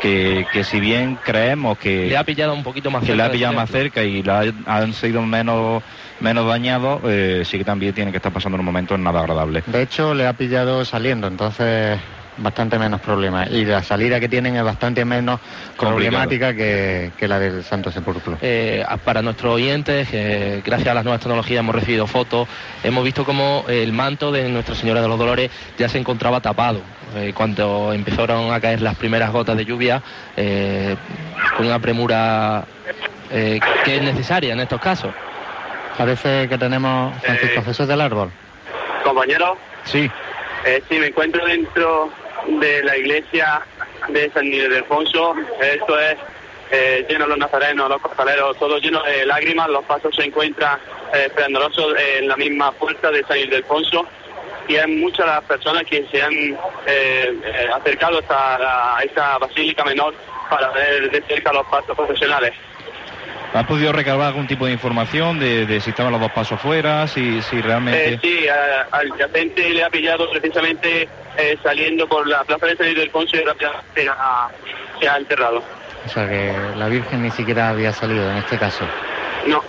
que, 0.01 0.45
que 0.51 0.63
si 0.63 0.79
bien 0.79 1.17
creemos 1.23 1.77
que... 1.77 2.07
Le 2.07 2.17
ha 2.17 2.23
pillado 2.23 2.53
un 2.53 2.63
poquito 2.63 2.91
más 2.91 3.01
cerca. 3.01 3.13
Que 3.13 3.17
le 3.17 3.23
ha 3.23 3.31
pillado 3.31 3.53
más 3.53 3.69
cerca 3.69 4.03
y 4.03 4.23
la 4.23 4.53
han 4.65 4.93
sido 4.93 5.21
menos 5.21 5.83
menos 6.19 6.47
dañado, 6.47 7.01
eh, 7.05 7.43
sí 7.45 7.57
que 7.57 7.63
también 7.63 7.93
tiene 7.93 8.11
que 8.11 8.17
estar 8.17 8.31
pasando 8.31 8.57
un 8.57 8.65
momento 8.65 8.97
nada 8.97 9.19
agradable. 9.19 9.63
De 9.65 9.81
hecho, 9.81 10.13
le 10.13 10.27
ha 10.27 10.33
pillado 10.33 10.85
saliendo, 10.85 11.27
entonces 11.27 11.99
bastante 12.37 12.77
menos 12.77 12.99
problemas. 12.99 13.49
Y 13.49 13.63
la 13.63 13.81
salida 13.81 14.19
que 14.19 14.27
tienen 14.27 14.55
es 14.57 14.63
bastante 14.63 15.05
menos 15.05 15.39
problemática 15.77 16.53
que, 16.53 17.11
la 17.21 17.39
del 17.39 17.63
Santo 17.63 17.91
Sepulcro. 17.91 18.37
Eh, 18.41 18.83
para 19.05 19.21
nuestros 19.21 19.53
oyentes, 19.55 20.09
gracias 20.65 20.89
a 20.89 20.93
las 20.93 21.05
nuevas 21.05 21.21
tecnologías 21.21 21.59
hemos 21.59 21.75
recibido 21.75 22.07
fotos, 22.07 22.47
hemos 22.83 23.05
visto 23.05 23.23
como 23.23 23.63
el 23.69 23.93
manto 23.93 24.33
de 24.33 24.49
Nuestra 24.49 24.75
Señora 24.75 25.01
de 25.01 25.07
los 25.07 25.17
Dolores 25.17 25.49
ya 25.77 25.87
se 25.87 25.97
encontraba 25.97 26.41
tapado. 26.41 26.81
Eh, 27.15 27.31
cuando 27.33 27.93
empezaron 27.93 28.53
a 28.53 28.59
caer 28.59 28.81
las 28.81 28.95
primeras 28.97 29.31
gotas 29.31 29.55
de 29.55 29.63
lluvia, 29.63 30.01
con 31.55 31.65
una 31.65 31.79
premura 31.79 32.65
que 33.29 33.95
es 33.95 34.01
necesaria 34.01 34.53
en 34.53 34.59
estos 34.59 34.81
casos. 34.81 35.13
Parece 35.97 36.49
que 36.49 36.57
tenemos 36.57 37.17
Francisco 37.21 37.59
eh, 37.59 37.63
Jesús 37.63 37.87
del 37.87 38.01
Árbol. 38.01 38.31
Compañero. 39.03 39.57
Sí. 39.85 40.09
Eh, 40.65 40.81
sí, 40.89 40.99
me 40.99 41.07
encuentro 41.07 41.45
dentro 41.45 42.09
de 42.59 42.83
la 42.83 42.97
iglesia 42.97 43.61
de 44.09 44.29
San 44.31 44.51
Alfonso. 44.53 45.35
Esto 45.61 45.99
es 45.99 46.17
eh, 46.71 47.05
lleno 47.07 47.25
de 47.25 47.29
los 47.29 47.37
nazarenos, 47.37 47.89
los 47.89 48.01
costaleros, 48.01 48.57
todo 48.57 48.77
lleno 48.79 49.01
de 49.03 49.25
lágrimas. 49.25 49.69
Los 49.69 49.85
pasos 49.85 50.15
se 50.15 50.23
encuentran 50.23 50.79
eh, 51.13 51.29
en 52.17 52.27
la 52.27 52.35
misma 52.35 52.71
puerta 52.71 53.11
de 53.11 53.23
San 53.23 53.37
Alfonso. 53.37 54.05
Y 54.67 54.77
hay 54.77 54.95
muchas 54.95 55.27
las 55.27 55.43
personas 55.43 55.83
que 55.83 56.05
se 56.11 56.21
han 56.21 56.33
eh, 56.87 57.69
acercado 57.75 58.17
hasta 58.19 58.97
a 58.97 59.03
esta 59.03 59.37
basílica 59.37 59.83
menor 59.85 60.13
para 60.49 60.71
ver 60.71 61.11
de 61.11 61.21
cerca 61.21 61.53
los 61.53 61.65
pasos 61.67 61.95
profesionales. 61.95 62.53
¿Has 63.55 63.65
podido 63.67 63.93
recabar 63.93 64.27
algún 64.27 64.47
tipo 64.47 64.65
de 64.65 64.73
información 64.73 65.39
de, 65.39 65.79
si 65.79 65.91
estaban 65.91 66.11
los 66.11 66.19
dos 66.19 66.31
pasos 66.31 66.59
fuera, 66.59 67.07
si, 67.07 67.41
si 67.41 67.61
realmente...? 67.61 68.15
Eh, 68.15 68.19
sí, 68.21 68.45
al 68.91 69.17
yacente 69.17 69.69
le 69.69 69.81
ha 69.81 69.89
pillado 69.89 70.29
precisamente 70.29 71.07
eh, 71.37 71.57
saliendo 71.63 72.05
por 72.05 72.27
la 72.27 72.43
plaza 72.43 72.65
de 72.65 72.75
salir 72.75 72.97
del 72.97 73.09
Ponce 73.11 73.37
y 73.37 73.45
rápidamente 73.45 74.09
se 74.99 75.07
ha 75.07 75.17
enterrado. 75.17 75.63
O 76.05 76.09
sea 76.09 76.27
que 76.27 76.53
la 76.75 76.89
Virgen 76.89 77.23
ni 77.23 77.31
siquiera 77.31 77.69
había 77.69 77.93
salido 77.93 78.29
en 78.29 78.37
este 78.37 78.57
caso. 78.57 78.83
No. 79.47 79.63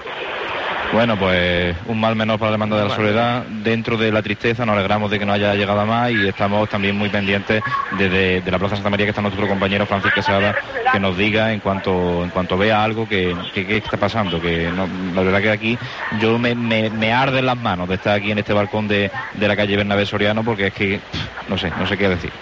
Bueno, 0.97 1.19
pues 1.19 1.77
un 1.89 2.01
mal 2.01 2.17
menor 2.17 2.39
para 2.39 2.53
la 2.53 2.55
demanda 2.55 2.79
de 2.79 2.89
la 2.89 2.97
soledad. 2.97 3.43
Dentro 3.63 3.99
de 3.99 4.11
la 4.11 4.23
tristeza 4.23 4.65
nos 4.65 4.77
alegramos 4.77 5.11
de 5.11 5.19
que 5.19 5.27
no 5.27 5.35
haya 5.35 5.55
llegado 5.55 5.85
más 5.85 6.11
y 6.11 6.27
estamos 6.27 6.71
también 6.71 6.97
muy 6.97 7.11
pendientes 7.11 7.63
de, 7.99 8.43
la 8.47 8.59
Plaza 8.59 8.77
Santa 8.77 8.89
María 8.89 9.05
que 9.05 9.11
está 9.11 9.21
nuestro 9.21 9.47
compañero 9.47 9.85
Francisco 9.85 10.15
Quesada 10.15 10.55
que 10.91 10.99
nos 10.99 11.15
diga 11.15 11.53
en 11.53 11.61
cuanto 11.61 12.25
en 12.25 12.31
cuanto 12.31 12.57
vea 12.57 12.83
algo 12.83 13.07
que, 13.07 13.37
está 13.55 13.99
pasando. 13.99 14.41
Que 14.41 14.73
la 15.15 15.23
verdad 15.23 15.43
que 15.43 15.51
aquí 15.51 15.79
yo 16.19 16.39
me, 16.39 16.55
me, 16.55 17.13
arden 17.13 17.45
las 17.45 17.59
manos 17.59 17.91
de 17.91 17.97
estar 17.97 18.17
aquí 18.17 18.31
en 18.31 18.39
este 18.39 18.55
balcón 18.55 18.89
de, 18.89 19.11
de 19.35 19.49
la 19.49 19.55
calle 19.55 19.77
Bernabé 19.77 20.07
Soriano 20.07 20.45
porque 20.45 20.69
es 20.69 20.73
que 20.73 20.99
no 21.47 21.59
sé, 21.59 21.71
no 21.79 21.87
sé 21.87 21.99
qué 21.99 22.09
decir. 22.09 22.33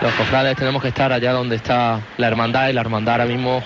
Los 0.00 0.14
cofrades 0.14 0.56
tenemos 0.56 0.80
que 0.80 0.88
estar 0.88 1.12
allá 1.12 1.32
donde 1.32 1.56
está 1.56 2.00
la 2.16 2.26
hermandad 2.26 2.70
y 2.70 2.72
la 2.72 2.80
hermandad 2.80 3.20
ahora 3.20 3.26
mismo 3.26 3.62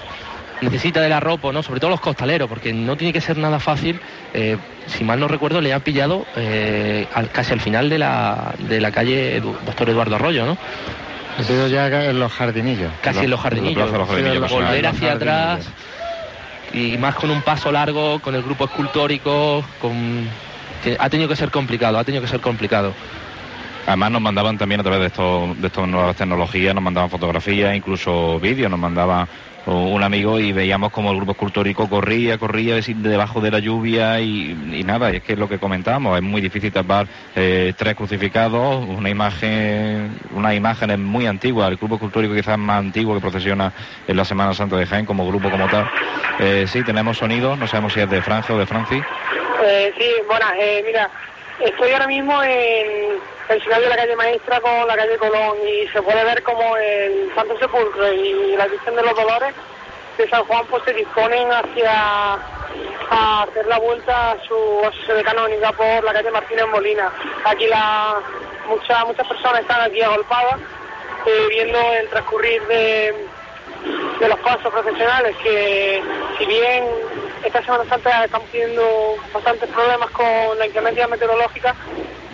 necesita 0.60 1.00
del 1.00 1.12
arropo, 1.12 1.52
¿no? 1.52 1.62
Sobre 1.62 1.80
todo 1.80 1.90
los 1.90 2.00
costaleros, 2.00 2.48
porque 2.48 2.72
no 2.72 2.96
tiene 2.96 3.12
que 3.12 3.20
ser 3.20 3.36
nada 3.36 3.58
fácil. 3.58 4.00
Eh, 4.34 4.56
si 4.86 5.04
mal 5.04 5.20
no 5.20 5.28
recuerdo, 5.28 5.60
le 5.60 5.72
han 5.72 5.80
pillado 5.80 6.26
eh, 6.36 7.06
casi 7.32 7.52
al 7.52 7.60
final 7.60 7.88
de 7.90 7.98
la, 7.98 8.54
de 8.58 8.80
la 8.80 8.90
calle 8.90 9.40
Doctor 9.40 9.90
Eduardo 9.90 10.16
Arroyo, 10.16 10.46
¿no? 10.46 10.56
Ha 11.38 11.42
sido 11.42 11.68
ya 11.68 11.86
en 11.86 12.18
los 12.18 12.32
jardinillos. 12.32 12.90
Casi 13.02 13.20
en 13.20 13.30
los 13.30 13.40
jardinillos. 13.40 13.90
volver 14.50 14.86
hacia 14.86 15.12
atrás 15.12 15.68
y 16.72 16.96
más 16.98 17.14
con 17.14 17.30
un 17.30 17.42
paso 17.42 17.70
largo, 17.70 18.20
con 18.20 18.34
el 18.34 18.42
grupo 18.42 18.64
escultórico, 18.64 19.64
con... 19.80 20.28
ha 20.98 21.10
tenido 21.10 21.28
que 21.28 21.36
ser 21.36 21.50
complicado, 21.50 21.98
ha 21.98 22.04
tenido 22.04 22.22
que 22.22 22.28
ser 22.28 22.40
complicado. 22.40 22.92
Además 23.86 24.10
nos 24.10 24.20
mandaban 24.20 24.58
también 24.58 24.80
a 24.80 24.84
través 24.84 25.00
de 25.00 25.06
estos 25.06 25.60
de 25.60 25.68
estas 25.68 25.86
nuevas 25.86 26.16
tecnologías, 26.16 26.74
nos 26.74 26.82
mandaban 26.82 27.08
fotografías, 27.08 27.74
incluso 27.74 28.40
vídeos, 28.40 28.70
nos 28.70 28.80
mandaban 28.80 29.28
un 29.66 30.02
amigo 30.02 30.38
y 30.38 30.52
veíamos 30.52 30.92
como 30.92 31.10
el 31.10 31.16
grupo 31.16 31.32
escultórico 31.32 31.88
corría, 31.88 32.38
corría 32.38 32.76
debajo 32.76 33.40
de 33.40 33.50
la 33.50 33.58
lluvia 33.58 34.20
y, 34.20 34.82
nada, 34.84 35.10
es 35.10 35.22
que 35.22 35.32
es 35.32 35.38
lo 35.38 35.48
que 35.48 35.58
comentábamos, 35.58 36.16
es 36.16 36.22
muy 36.22 36.40
difícil 36.40 36.72
tapar 36.72 37.08
eh, 37.34 37.72
tres 37.76 37.96
crucificados, 37.96 38.86
una 38.86 39.10
imagen, 39.10 40.16
unas 40.30 40.54
imágenes 40.54 40.98
muy 40.98 41.26
antiguas, 41.26 41.68
el 41.68 41.76
grupo 41.76 41.96
escultórico 41.96 42.34
quizás 42.34 42.58
más 42.58 42.78
antiguo 42.78 43.14
que 43.14 43.20
procesiona 43.20 43.72
en 44.06 44.16
la 44.16 44.24
Semana 44.24 44.54
Santa 44.54 44.76
de 44.76 44.86
Jaén 44.86 45.04
como 45.04 45.26
grupo 45.26 45.50
como 45.50 45.66
tal. 45.68 45.90
Eh, 46.38 46.66
sí, 46.68 46.84
tenemos 46.84 47.18
sonido, 47.18 47.56
no 47.56 47.66
sabemos 47.66 47.92
si 47.92 48.00
es 48.00 48.08
de 48.08 48.22
Francia 48.22 48.54
o 48.54 48.58
de 48.58 48.66
Francis. 48.66 49.02
Eh, 49.64 49.92
sí, 49.98 50.06
bueno, 50.28 50.46
mira, 50.84 51.10
estoy 51.64 51.90
ahora 51.90 52.06
mismo 52.06 52.40
en 52.44 53.18
el 53.48 53.62
final 53.62 53.80
de 53.80 53.88
la 53.88 53.96
calle 53.96 54.16
Maestra 54.16 54.60
con 54.60 54.86
la 54.86 54.96
calle 54.96 55.16
Colón 55.18 55.56
y 55.66 55.86
se 55.88 56.02
puede 56.02 56.24
ver 56.24 56.42
como 56.42 56.76
el 56.76 57.32
Santo 57.34 57.58
Sepulcro 57.58 58.12
y 58.12 58.56
la 58.56 58.66
Virgen 58.66 58.96
de 58.96 59.02
los 59.02 59.14
Dolores 59.14 59.54
de 60.18 60.28
San 60.28 60.44
Juan 60.44 60.64
pues 60.68 60.82
se 60.84 60.94
disponen 60.94 61.48
hacia 61.52 62.34
hacer 63.10 63.66
la 63.66 63.78
vuelta 63.78 64.32
a 64.32 64.36
su, 64.46 64.90
sede 65.06 65.22
canónica 65.22 65.72
por 65.72 66.02
la 66.04 66.12
calle 66.12 66.30
Martínez 66.30 66.66
Molina. 66.68 67.12
Aquí 67.44 67.66
la, 67.66 68.20
muchas 68.68 69.06
muchas 69.06 69.26
personas 69.26 69.60
están 69.60 69.80
aquí 69.82 70.00
agolpadas 70.02 70.58
eh, 71.26 71.46
viendo 71.50 71.78
el 72.00 72.08
transcurrir 72.08 72.62
de, 72.66 73.14
de 74.20 74.28
los 74.28 74.38
pasos 74.40 74.72
profesionales 74.72 75.36
que 75.42 76.02
si 76.38 76.46
bien 76.46 76.84
esta 77.44 77.62
Semana 77.62 77.84
Santa 77.88 78.24
estamos 78.24 78.48
teniendo 78.50 79.16
bastantes 79.32 79.68
problemas 79.70 80.10
con 80.10 80.58
la 80.58 80.66
inclemencia 80.66 81.06
meteorológica, 81.06 81.74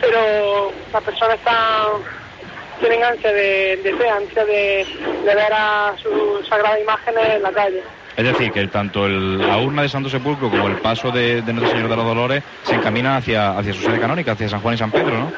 pero 0.03 0.73
las 0.93 1.03
personas 1.03 1.37
están 1.37 2.03
tienen 2.81 3.05
ansia 3.05 3.33
de, 3.33 3.77
de 3.77 4.11
ansia 4.11 4.45
de, 4.45 4.87
ver 5.25 5.53
a 5.53 5.95
sus 6.03 6.47
sagradas 6.49 6.81
imágenes 6.81 7.37
en 7.37 7.43
la 7.43 7.53
calle. 7.53 7.83
Es 8.17 8.25
decir, 8.25 8.51
que 8.51 8.67
tanto 8.67 9.09
la 9.09 9.57
urna 9.59 9.83
de 9.83 9.89
Santo 9.89 10.11
Sepulcro 10.11 10.51
como 10.51 10.67
el 10.67 10.77
paso 10.77 11.11
de, 11.11 11.41
de 11.43 11.53
Nuestro 11.53 11.75
Señor 11.75 11.89
de 11.89 11.97
los 11.97 12.05
Dolores 12.05 12.43
se 12.65 12.75
encaminan 12.75 13.17
hacia, 13.17 13.57
hacia 13.57 13.73
su 13.73 13.83
sede 13.83 14.01
canónica, 14.01 14.33
hacia 14.33 14.49
San 14.49 14.61
Juan 14.61 14.75
y 14.75 14.79
San 14.79 14.91
Pedro, 14.91 15.17
¿no? 15.17 15.33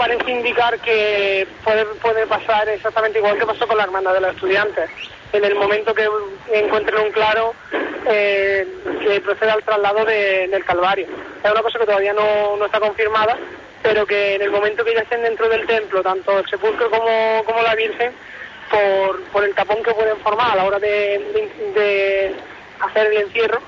Parece 0.00 0.30
indicar 0.30 0.80
que 0.80 1.46
puede, 1.62 1.84
puede 1.84 2.26
pasar 2.26 2.66
exactamente 2.70 3.18
igual 3.18 3.38
que 3.38 3.44
pasó 3.44 3.68
con 3.68 3.76
la 3.76 3.84
hermandad 3.84 4.14
de 4.14 4.22
los 4.22 4.34
estudiantes. 4.34 4.88
En 5.30 5.44
el 5.44 5.54
momento 5.54 5.94
que 5.94 6.08
encuentren 6.54 7.04
un 7.04 7.12
claro, 7.12 7.54
eh, 8.06 8.66
que 9.02 9.20
proceda 9.20 9.52
al 9.52 9.62
traslado 9.62 10.06
del 10.06 10.64
Calvario. 10.64 11.06
Es 11.44 11.50
una 11.50 11.60
cosa 11.60 11.78
que 11.78 11.84
todavía 11.84 12.14
no, 12.14 12.56
no 12.56 12.64
está 12.64 12.80
confirmada, 12.80 13.36
pero 13.82 14.06
que 14.06 14.36
en 14.36 14.40
el 14.40 14.50
momento 14.50 14.86
que 14.86 14.94
ya 14.94 15.00
estén 15.00 15.20
dentro 15.20 15.50
del 15.50 15.66
templo, 15.66 16.02
tanto 16.02 16.38
el 16.38 16.48
sepulcro 16.48 16.88
como, 16.88 17.44
como 17.44 17.60
la 17.60 17.74
Virgen, 17.74 18.10
por, 18.70 19.22
por 19.24 19.44
el 19.44 19.54
tapón 19.54 19.82
que 19.82 19.92
pueden 19.92 20.16
formar 20.20 20.52
a 20.52 20.56
la 20.56 20.64
hora 20.64 20.78
de, 20.78 21.52
de, 21.74 22.34
hacer 22.80 23.08
el 23.08 23.18
encierro, 23.18 23.60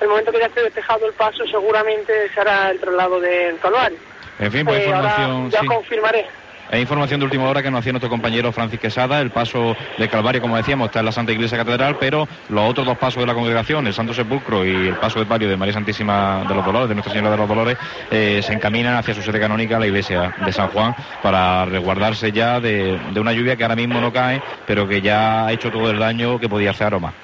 el 0.00 0.08
momento 0.08 0.32
que 0.32 0.40
ya 0.40 0.46
esté 0.46 0.60
despejado 0.60 1.06
el 1.06 1.12
paso, 1.12 1.46
seguramente 1.46 2.30
se 2.34 2.40
hará 2.40 2.72
el 2.72 2.80
traslado 2.80 3.20
del 3.20 3.60
Calvario. 3.60 4.07
En 4.38 4.52
fin, 4.52 4.64
pues 4.64 4.84
información. 4.84 5.50
ya 5.50 5.64
confirmaré. 5.64 6.26
Es 6.70 6.80
información 6.80 7.20
de 7.20 7.24
última 7.24 7.48
hora 7.48 7.62
que 7.62 7.70
nos 7.70 7.80
hacía 7.80 7.92
nuestro 7.92 8.10
compañero 8.10 8.52
Francis 8.52 8.78
Quesada. 8.78 9.22
El 9.22 9.30
paso 9.30 9.74
de 9.96 10.08
Calvario, 10.08 10.42
como 10.42 10.56
decíamos, 10.58 10.88
está 10.88 10.98
en 10.98 11.06
la 11.06 11.12
Santa 11.12 11.32
Iglesia 11.32 11.56
Catedral, 11.56 11.96
pero 11.98 12.28
los 12.50 12.70
otros 12.70 12.86
dos 12.86 12.98
pasos 12.98 13.22
de 13.22 13.26
la 13.26 13.32
congregación, 13.32 13.86
el 13.86 13.94
Santo 13.94 14.12
Sepulcro 14.12 14.66
y 14.66 14.88
el 14.88 14.96
paso 14.96 15.18
de 15.18 15.24
palio 15.24 15.48
de 15.48 15.56
María 15.56 15.72
Santísima 15.72 16.44
de 16.46 16.54
los 16.54 16.64
Dolores, 16.66 16.90
de 16.90 16.94
Nuestra 16.94 17.14
Señora 17.14 17.30
de 17.30 17.36
los 17.38 17.48
Dolores, 17.48 17.78
eh, 18.10 18.42
se 18.42 18.52
encaminan 18.52 18.96
hacia 18.96 19.14
su 19.14 19.22
sede 19.22 19.40
canónica, 19.40 19.78
la 19.78 19.86
iglesia 19.86 20.34
de 20.44 20.52
San 20.52 20.68
Juan, 20.68 20.94
para 21.22 21.64
resguardarse 21.64 22.32
ya 22.32 22.60
de, 22.60 23.00
una 23.16 23.32
lluvia 23.32 23.56
que 23.56 23.62
ahora 23.62 23.76
mismo 23.76 23.98
no 23.98 24.12
cae, 24.12 24.42
pero 24.66 24.86
que 24.86 25.00
ya 25.00 25.46
ha 25.46 25.52
hecho 25.52 25.70
todo 25.70 25.90
el 25.90 25.98
daño 25.98 26.38
que 26.38 26.50
podía 26.50 26.72
hacer 26.72 26.88
Aroma. 26.88 27.14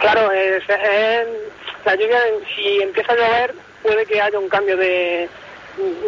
Claro, 0.00 0.30
la 1.84 1.94
lluvia, 1.96 2.18
si 2.56 2.80
empieza 2.80 3.12
a 3.12 3.16
llover, 3.16 3.54
puede 3.82 4.06
que 4.06 4.22
haya 4.22 4.38
un 4.38 4.48
cambio 4.48 4.78
de 4.78 5.28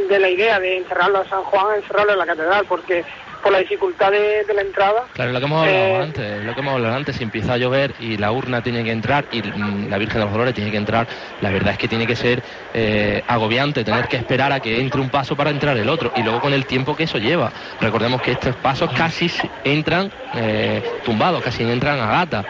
de 0.09 0.19
la 0.19 0.29
idea 0.29 0.61
de 0.61 0.79
encerrarlo 0.79 1.19
a 1.19 1.29
San 1.29 1.43
Juan, 1.45 1.77
encerrarlo 1.77 2.13
en 2.13 2.19
la 2.19 2.27
catedral, 2.27 2.65
porque 2.69 3.05
por 3.43 3.53
la 3.53 3.59
dificultad 3.61 4.11
de, 4.11 4.45
la 4.53 4.63
entrada. 4.63 5.05
Claro, 5.13 5.33
lo 5.33 5.39
que 5.39 5.45
hemos 5.47 5.61
hablado 5.61 5.87
eh, 5.87 6.03
antes, 6.03 6.45
lo 6.45 6.55
que 6.55 6.61
hemos 6.61 6.75
hablado 6.75 6.95
antes, 6.97 7.17
si 7.17 7.23
empieza 7.23 7.53
a 7.53 7.57
llover 7.57 7.95
y 8.01 8.17
la 8.17 8.33
urna 8.33 8.63
tiene 8.63 8.83
que 8.83 8.91
entrar 8.91 9.27
y 9.31 9.41
mm, 9.41 9.89
la 9.89 9.99
Virgen 9.99 10.19
de 10.19 10.25
los 10.25 10.33
Dolores 10.33 10.55
tiene 10.55 10.71
que 10.71 10.77
entrar, 10.77 11.07
la 11.41 11.51
verdad 11.51 11.75
es 11.75 11.79
que 11.79 11.87
tiene 11.87 12.07
que 12.07 12.17
ser 12.17 12.43
eh, 12.75 13.23
agobiante 13.27 13.85
tener 13.85 14.09
que 14.09 14.17
esperar 14.17 14.53
a 14.53 14.61
que 14.61 14.81
entre 14.81 15.01
un 15.01 15.11
paso 15.11 15.37
para 15.37 15.51
entrar 15.51 15.77
el 15.77 15.89
otro 15.89 16.13
y 16.17 16.23
luego 16.23 16.41
con 16.41 16.55
el 16.55 16.67
tiempo 16.67 16.97
que 16.97 17.05
eso 17.05 17.19
lleva. 17.19 17.53
Recordemos 17.81 18.21
que 18.21 18.33
estos 18.33 18.57
pasos 18.57 18.91
casi 18.97 19.31
entran 19.65 20.11
eh, 20.35 20.83
tumbados, 21.05 21.43
casi 21.43 21.63
entran 21.63 22.01
a 22.01 22.07
gata. 22.07 22.45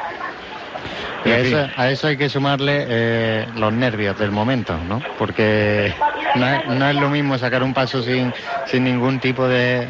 A, 1.32 1.90
eso, 1.90 2.06
hay 2.06 2.16
que 2.16 2.28
sumarle 2.28 3.46
los 3.56 3.72
nervios 3.72 4.18
del 4.18 4.30
momento, 4.30 4.76
¿no? 4.88 5.02
Porque 5.18 5.92
no 6.36 6.88
es, 6.88 6.96
lo 6.96 7.08
mismo 7.08 7.38
sacar 7.38 7.62
un 7.62 7.74
paso 7.74 8.02
sin, 8.02 8.32
sin 8.66 8.84
ningún 8.84 9.18
tipo 9.18 9.46
de, 9.48 9.88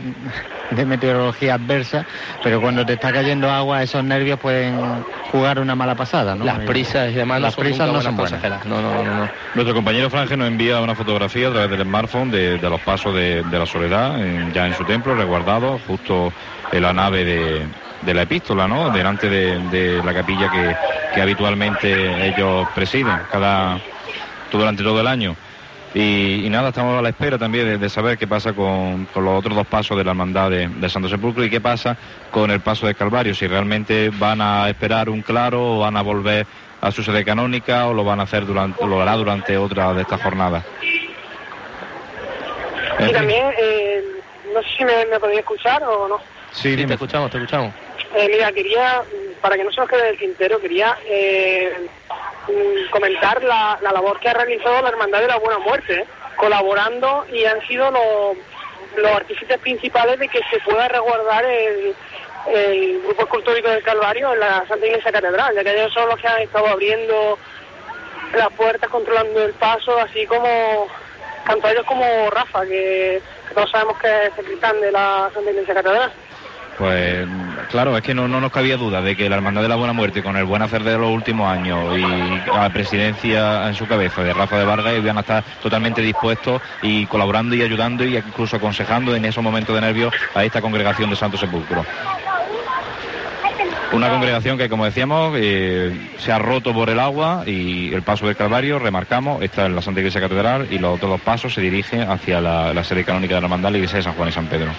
meteorología 0.87 1.55
adversa, 1.55 2.05
pero 2.43 2.61
cuando 2.61 2.85
te 2.85 2.95
está 2.95 3.13
cayendo 3.13 3.51
agua, 3.51 3.83
esos 3.83 4.03
nervios 4.05 4.39
pueden 4.39 5.05
jugar 5.31 5.59
una 5.59 5.75
mala 5.75 5.95
pasada. 5.95 6.35
¿no? 6.35 6.45
Las 6.45 6.61
prisas 6.61 7.11
y 7.11 7.15
demás 7.15 7.41
Las 7.41 7.57
prisas 7.57 7.91
no 7.91 8.01
son 8.01 8.17
buenas. 8.17 8.43
No, 8.67 8.81
no, 8.81 9.03
no, 9.03 9.29
Nuestro 9.55 9.75
compañero 9.75 10.11
Franje 10.11 10.37
nos 10.37 10.49
envía 10.49 10.81
una 10.81 10.95
fotografía 10.95 11.49
a 11.49 11.53
través 11.53 11.71
del 11.71 11.83
smartphone 11.83 12.31
de, 12.31 12.59
los 12.59 12.81
pasos 12.81 13.15
de, 13.15 13.45
la 13.51 13.67
soledad, 13.67 14.17
ya 14.53 14.67
en 14.67 14.75
su 14.75 14.85
templo, 14.85 15.15
resguardado, 15.15 15.81
justo 15.87 16.33
en 16.73 16.83
la 16.83 16.93
nave 16.93 17.25
de, 17.25 17.67
la 18.15 18.23
epístola, 18.23 18.67
¿no? 18.69 18.91
Delante 18.91 19.29
de, 19.29 20.03
la 20.05 20.15
capilla 20.15 20.51
que, 20.51 20.77
que 21.15 21.21
habitualmente 21.21 22.29
ellos 22.29 22.69
presiden 22.75 23.19
cada 23.31 23.79
durante 24.53 24.83
todo 24.83 25.01
el 25.01 25.07
año. 25.07 25.37
Y, 25.95 26.47
nada, 26.51 26.69
estamos 26.69 26.99
a 26.99 27.01
la 27.01 27.09
espera 27.09 27.39
también 27.39 27.81
de, 27.81 27.89
saber 27.89 28.19
qué 28.19 28.27
pasa 28.27 28.53
con, 28.53 29.09
los 29.15 29.39
otros 29.39 29.57
dos 29.57 29.67
pasos 29.67 29.97
de 29.97 30.05
la 30.05 30.11
hermandad 30.11 30.51
de, 30.51 30.89
Santo 30.91 31.09
Sepulcro 31.09 31.43
y 31.43 31.49
qué 31.49 31.61
pasa 31.61 31.97
con 32.31 32.51
el 32.51 32.61
paso 32.61 32.87
de 32.87 32.95
Calvario, 32.95 33.35
si 33.35 33.47
realmente 33.47 34.11
van 34.11 34.43
a 34.43 34.69
esperar 34.69 35.09
un 35.09 35.23
claro 35.23 35.77
o 35.77 35.79
van 35.79 35.97
a 35.97 36.03
volver 36.03 36.47
a 36.83 36.91
su 36.91 37.03
sede 37.03 37.25
canónica 37.25 37.87
o 37.87 37.95
lo 37.95 38.05
van 38.05 38.21
a 38.21 38.25
hacer 38.25 38.45
durante, 38.45 38.85
lo 38.87 39.01
hará 39.01 39.15
durante 39.15 39.57
otra 39.57 39.95
de 39.95 40.03
estas 40.03 40.21
jornadas. 40.21 40.65
Y 42.99 43.13
también, 43.13 43.47
eh, 43.59 44.03
no 44.53 44.61
sé 44.61 44.69
si 44.77 44.85
me, 44.85 45.07
me 45.07 45.19
podéis 45.19 45.41
escuchar 45.41 45.83
o 45.83 46.09
no. 46.09 46.19
Sí, 46.53 46.77
te 46.77 46.93
escuchamos, 46.93 47.31
te 47.31 47.39
escuchamos. 47.39 47.73
Eh, 48.17 48.29
mira, 48.31 48.51
quería, 48.51 49.03
para 49.43 49.57
que 49.57 49.65
no 49.65 49.71
se 49.71 49.79
nos 49.79 49.91
quede 49.91 50.09
el 50.09 50.19
tintero, 50.19 50.59
quería 50.59 50.97
eh, 51.05 51.87
comentar 52.91 53.43
la, 53.43 53.79
labor 53.83 54.19
que 54.21 54.31
ha 54.31 54.33
realizado 54.33 54.81
la 54.81 54.89
Hermandad 54.89 55.21
de 55.21 55.27
la 55.29 55.37
Buena 55.37 55.59
Muerte, 55.59 56.07
colaborando 56.37 57.27
y 57.31 57.45
han 57.45 57.61
sido 57.69 57.91
los, 57.91 58.39
los 58.97 59.13
artífices 59.13 59.59
principales 59.59 60.19
de 60.19 60.29
que 60.29 60.41
se 60.51 60.59
pueda 60.61 60.89
resguardar 60.89 61.45
el, 61.45 61.95
grupo 63.05 63.25
escultórico 63.25 63.69
del 63.69 63.83
Calvario 63.83 64.33
en 64.33 64.41
la 64.41 64.65
Santa 64.67 64.87
Iglesia 64.87 65.13
Catedral, 65.13 65.55
ya 65.55 65.63
que 65.63 65.75
ellos 65.75 65.93
son 65.93 66.09
los 66.09 66.19
que 66.19 66.29
han 66.29 66.41
estado 66.41 66.69
abriendo 66.69 67.39
las 68.33 68.49
puertas, 68.53 68.89
controlando 68.89 69.45
el 69.45 69.53
paso, 69.55 69.99
así 69.99 70.25
como 70.27 70.89
tanto 71.45 71.69
ellos 71.69 71.85
como 71.85 72.31
Rafa, 72.31 72.65
que, 72.65 73.21
todos 73.53 73.71
sabemos 73.71 73.99
que 73.99 74.27
es 74.27 74.39
el 74.39 74.81
de 74.81 74.93
la 74.93 75.31
Santa 75.35 75.51
Iglesia 75.51 75.75
Catedral. 75.75 76.13
Pues 76.79 77.27
claro, 77.71 77.97
es 77.97 78.03
que 78.03 78.15
no, 78.15 78.29
no, 78.29 78.41
nos 78.41 78.53
cabía 78.53 78.77
duda 78.77 79.01
de 79.01 79.17
que 79.17 79.31
la 79.31 79.37
Hermandad 79.37 79.63
de 79.63 79.69
la 79.69 79.77
Buena 79.77 79.95
Muerte, 79.95 80.23
con 80.23 80.37
el 80.37 80.45
buen 80.45 80.61
hacer 80.61 80.85
de 80.85 80.99
los 80.99 81.11
últimos 81.11 81.51
años 81.51 81.97
y 81.97 82.03
la 82.51 82.69
presidencia 82.71 83.67
en 83.69 83.75
su 83.75 83.87
cabeza 83.87 84.23
de 84.23 84.35
Rafa 84.35 84.59
de 84.59 84.65
Vargas, 84.65 84.95
iban 84.99 85.17
a 85.17 85.21
estar 85.21 85.43
totalmente 85.63 86.03
dispuestos 86.03 86.61
y 86.83 87.07
colaborando 87.07 87.55
y 87.55 87.63
ayudando 87.63 88.05
y 88.05 88.17
incluso 88.17 88.57
aconsejando 88.57 89.17
en 89.17 89.25
esos 89.25 89.43
momentos 89.43 89.75
de 89.75 89.81
nervios 89.81 90.13
a 90.35 90.45
esta 90.45 90.61
congregación 90.61 91.09
de 91.09 91.17
Santo 91.17 91.39
Sepulcro. 91.39 91.85
Una 93.93 94.11
congregación 94.11 94.59
que, 94.59 94.69
como 94.69 94.85
decíamos, 94.85 95.35
eh, 95.39 96.11
se 96.19 96.31
ha 96.31 96.39
roto 96.39 96.75
por 96.75 96.91
el 96.91 97.01
agua 97.01 97.45
y 97.47 97.95
el 97.95 98.03
paso 98.03 98.27
del 98.27 98.37
Calvario, 98.37 98.79
remarcamos, 98.79 99.43
está 99.43 99.65
en 99.65 99.77
la 99.77 99.81
Santa 99.81 100.01
Iglesia 100.01 100.21
Catedral 100.21 100.67
y 100.71 100.79
los 100.79 100.97
otros 100.97 101.13
dos 101.13 101.21
pasos 101.23 101.55
se 101.55 101.63
dirigen 101.63 102.11
hacia 102.11 102.41
la, 102.41 102.75
la 102.75 102.85
sede 102.85 103.05
canónica 103.05 103.37
de 103.37 103.41
la 103.41 103.47
Hermandad, 103.47 103.71
la 103.71 103.79
Iglesia 103.79 103.99
de 103.99 104.03
San 104.03 104.15
Juan 104.15 104.29
y 104.29 104.33
San 104.33 104.47
Pedro 104.49 104.73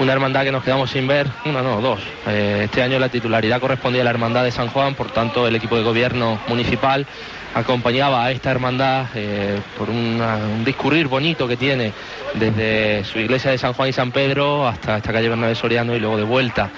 una 0.00 0.14
hermandad 0.14 0.44
que 0.44 0.52
nos 0.52 0.64
quedamos 0.64 0.90
sin 0.90 1.06
ver, 1.06 1.26
una 1.44 1.60
no, 1.60 1.80
dos. 1.80 2.00
Eh, 2.26 2.62
este 2.64 2.82
año 2.82 2.98
la 2.98 3.10
titularidad 3.10 3.60
correspondía 3.60 4.00
a 4.00 4.04
la 4.04 4.10
hermandad 4.10 4.42
de 4.44 4.50
San 4.50 4.68
Juan, 4.68 4.94
por 4.94 5.10
tanto 5.10 5.46
el 5.46 5.54
equipo 5.54 5.76
de 5.76 5.82
gobierno 5.82 6.40
municipal 6.48 7.06
acompañaba 7.54 8.24
a 8.24 8.30
esta 8.30 8.50
hermandad 8.50 9.06
eh, 9.14 9.60
por 9.76 9.90
un 9.90 10.62
discurrir 10.64 11.06
bonito 11.06 11.46
que 11.46 11.56
tiene 11.56 11.92
desde 12.34 13.04
su 13.04 13.18
iglesia 13.18 13.50
de 13.50 13.58
San 13.58 13.74
Juan 13.74 13.90
y 13.90 13.92
San 13.92 14.10
Pedro 14.10 14.66
hasta 14.66 14.96
esta 14.96 15.12
calle 15.12 15.28
Bernabé 15.28 15.54
Soriano 15.54 15.94
y 15.94 16.00
luego 16.00 16.16
de 16.16 16.24
vuelta. 16.24 16.70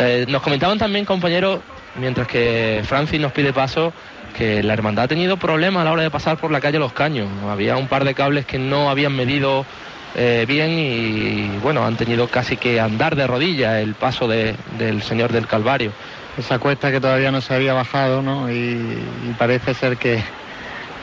Eh, 0.00 0.24
nos 0.26 0.40
comentaban 0.40 0.78
también, 0.78 1.04
compañeros, 1.04 1.60
mientras 1.96 2.26
que 2.26 2.82
Francis 2.86 3.20
nos 3.20 3.32
pide 3.32 3.52
paso, 3.52 3.92
que 4.32 4.62
la 4.62 4.72
hermandad 4.72 5.04
ha 5.04 5.08
tenido 5.08 5.36
problemas 5.36 5.82
a 5.82 5.84
la 5.84 5.92
hora 5.92 6.02
de 6.02 6.10
pasar 6.10 6.38
por 6.38 6.50
la 6.50 6.60
calle 6.60 6.78
Los 6.78 6.94
Caños. 6.94 7.28
Había 7.46 7.76
un 7.76 7.88
par 7.88 8.04
de 8.04 8.14
cables 8.14 8.46
que 8.46 8.58
no 8.58 8.88
habían 8.88 9.14
medido 9.14 9.66
eh, 10.14 10.44
bien 10.46 10.70
y 10.78 11.58
bueno, 11.62 11.84
han 11.84 11.96
tenido 11.96 12.28
casi 12.28 12.56
que 12.56 12.80
andar 12.80 13.16
de 13.16 13.26
rodillas 13.26 13.82
el 13.82 13.94
paso 13.94 14.28
del 14.28 15.02
Señor 15.02 15.32
del 15.32 15.46
Calvario. 15.46 15.92
Esa 16.36 16.58
cuesta 16.58 16.90
que 16.90 17.00
todavía 17.00 17.30
no 17.30 17.40
se 17.40 17.54
había 17.54 17.74
bajado, 17.74 18.22
¿no? 18.22 18.50
Y, 18.50 18.96
parece 19.38 19.74
ser 19.74 19.96
que, 19.96 20.22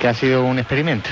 ha 0.07 0.13
sido 0.13 0.43
un 0.43 0.59
experimento. 0.59 1.09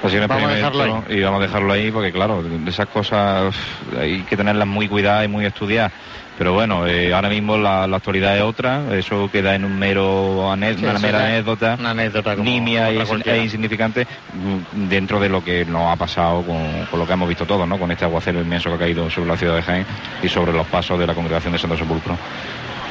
Pues 0.00 0.14
vamos 0.28 0.50
a 0.50 0.54
dejarlo 0.54 0.82
ahí. 0.82 1.18
Y 1.18 1.22
vamos 1.22 1.40
a 1.40 1.46
dejarlo 1.46 1.72
ahí 1.72 1.90
porque, 1.90 2.12
claro, 2.12 2.42
esas 2.66 2.86
cosas 2.86 3.54
hay 3.98 4.22
que 4.22 4.36
tenerlas 4.36 4.68
muy 4.68 4.88
cuidadas 4.88 5.24
y 5.24 5.28
muy 5.28 5.44
estudiadas. 5.44 5.92
Pero 6.38 6.52
bueno, 6.52 6.86
eh, 6.86 7.12
ahora 7.12 7.28
mismo 7.28 7.58
la, 7.58 7.82
actualidad 7.82 8.36
es 8.36 8.44
otra, 8.44 8.96
eso 8.96 9.28
queda 9.28 9.56
en 9.56 9.64
un 9.64 9.76
mero 9.76 10.52
una 10.52 10.56
mera 11.00 11.26
anécdota, 11.26 11.76
una 11.76 11.90
anécdota 11.90 12.36
nimia 12.36 12.90
e 12.90 13.42
insignificante 13.42 14.06
mm, 14.06 14.88
dentro 14.88 15.18
de 15.18 15.28
lo 15.28 15.42
que 15.42 15.64
nos 15.64 15.92
ha 15.92 15.96
pasado 15.96 16.44
con, 16.44 17.00
lo 17.00 17.06
que 17.06 17.12
hemos 17.12 17.28
visto 17.28 17.44
todos, 17.44 17.66
¿no? 17.66 17.76
con 17.76 17.90
este 17.90 18.04
aguacero 18.04 18.40
inmenso 18.40 18.68
que 18.70 18.76
ha 18.76 18.78
caído 18.78 19.10
sobre 19.10 19.28
la 19.28 19.36
ciudad 19.36 19.56
de 19.56 19.62
Jaén 19.62 19.86
y 20.22 20.28
sobre 20.28 20.52
los 20.52 20.66
pasos 20.68 20.96
de 20.96 21.08
la 21.08 21.14
congregación 21.14 21.52
de 21.52 21.58
Santo 21.58 21.76
Sepulcro. 21.76 22.16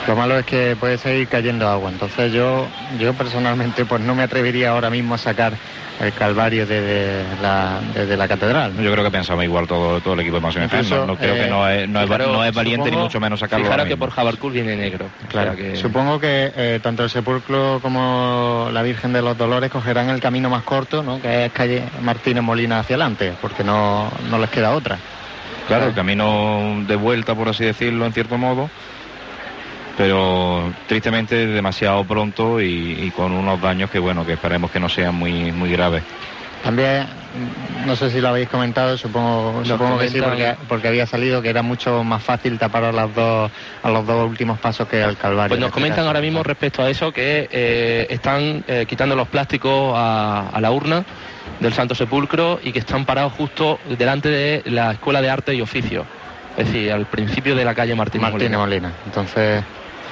Lo 0.08 0.16
malo 0.16 0.40
es 0.40 0.46
que 0.46 0.78
puede 0.80 0.98
seguir 0.98 1.28
cayendo 1.28 1.68
agua, 1.68 1.92
entonces 1.92 2.32
yo, 2.32 2.66
yo 2.98 3.14
personalmente 3.14 3.84
pues 3.84 4.02
no 4.02 4.16
me 4.16 4.24
atrevería 4.24 4.70
ahora 4.70 4.90
mismo 4.90 5.16
a 5.16 5.18
sacar 5.18 5.54
el 6.00 6.14
Calvario 6.14 6.66
desde 6.66 7.24
la, 7.42 7.82
desde 7.94 8.16
la 8.16 8.26
catedral. 8.26 8.74
Yo 8.78 8.90
creo 8.92 9.04
que 9.04 9.12
pensamos 9.12 9.44
igual 9.44 9.68
todo, 9.68 10.00
todo 10.00 10.14
el 10.14 10.22
equipo 10.22 10.38
de 10.38 10.42
Pasión 10.42 10.70
No, 11.08 11.18
creo 11.18 11.36
que 11.36 11.50
no 11.50 11.68
es, 11.68 11.90
no, 11.90 12.02
es, 12.44 12.54
valiente 12.54 12.90
ni 12.90 12.96
mucho 12.96 13.20
menos 13.20 13.42
sacarlo. 13.42 13.68
Claro 13.68 13.84
que 13.84 13.98
por 13.98 14.12
Jabarcul 14.12 14.54
viene 14.54 14.78
negro. 14.78 15.08
Claro, 15.28 15.58
que... 15.58 15.76
Supongo 15.76 16.22
que 16.22 16.54
eh, 16.56 16.80
tanto 16.82 17.04
el 17.04 17.10
sepulcro 17.10 17.80
como 17.82 18.70
la 18.72 18.84
Virgen 18.84 19.12
de 19.12 19.22
los 19.22 19.38
Dolores 19.38 19.70
cogerán 19.70 20.10
el 20.10 20.22
camino 20.22 20.50
más 20.50 20.64
corto, 20.64 21.04
¿no? 21.04 21.22
que 21.22 21.46
es 21.46 21.52
calle 21.52 21.84
Martínez 22.02 22.44
Molina 22.44 22.80
hacia 22.80 22.96
adelante, 22.96 23.34
porque 23.42 23.66
no, 23.66 24.10
no 24.30 24.40
les 24.40 24.50
queda 24.50 24.72
otra. 24.72 24.98
Claro, 25.68 25.88
el 25.88 25.94
camino 25.94 26.82
de 26.88 26.96
vuelta, 26.96 27.36
por 27.36 27.50
así 27.50 27.66
decirlo, 27.66 28.06
en 28.06 28.14
cierto 28.14 28.38
modo 28.38 28.70
pero 29.98 30.72
tristemente 30.88 31.48
demasiado 31.48 32.06
pronto 32.06 32.62
y, 32.62 33.12
con 33.16 33.32
unos 33.32 33.60
daños 33.60 33.90
que 33.90 34.00
bueno 34.00 34.26
que 34.26 34.34
esperemos 34.34 34.70
que 34.70 34.80
no 34.80 34.88
sean 34.88 35.16
muy 35.16 35.52
muy 35.52 35.72
graves 35.72 36.04
también 36.64 37.08
no 37.86 37.96
sé 37.96 38.10
si 38.10 38.20
lo 38.20 38.30
habéis 38.30 38.50
comentado, 38.50 38.98
supongo, 38.98 39.64
supongo 39.64 40.00
que 40.00 40.10
sí, 40.10 40.20
porque, 40.68 40.88
había 40.88 41.06
salido 41.06 41.42
que 41.42 41.50
era 41.50 41.62
mucho 41.62 42.04
más 42.04 42.24
fácil 42.24 42.58
tapar 42.58 42.84
a, 42.84 42.92
las 42.92 43.14
dos, 43.14 43.52
a 43.84 43.90
los 43.90 44.06
dos 44.06 44.28
últimos 44.28 44.60
pasos 44.60 44.88
que 44.88 45.04
al 45.04 45.18
Calvario. 45.18 45.50
Pues 45.50 45.60
nos 45.60 45.72
comentan 45.72 46.06
ahora 46.06 46.20
mismo 46.20 46.44
respecto 46.44 46.84
a 46.84 46.90
eso 46.90 47.12
que 47.12 47.48
eh, 47.52 48.08
están 48.10 48.64
eh, 48.68 48.86
quitando 48.88 49.16
los 49.16 49.28
plásticos 49.28 49.94
a, 49.96 50.58
la 50.60 50.72
urna 50.72 51.06
del 51.60 51.74
Santo 51.74 51.96
Sepulcro 51.96 52.60
y 52.64 52.72
que 52.72 52.80
están 52.80 53.06
parados 53.06 53.34
justo 53.34 53.80
delante 53.98 54.30
de 54.30 54.64
la 54.66 54.92
Escuela 54.92 55.22
de 55.22 55.30
Arte 55.30 55.54
y 55.54 55.62
Oficio, 55.62 56.06
es 56.58 56.66
decir, 56.66 56.92
al 56.92 57.06
principio 57.06 57.56
de 57.56 57.64
la 57.64 57.76
calle 57.76 57.96
Martín 57.96 58.22
Martínez 58.22 58.58
Molina. 58.58 58.92
Entonces 59.06 59.64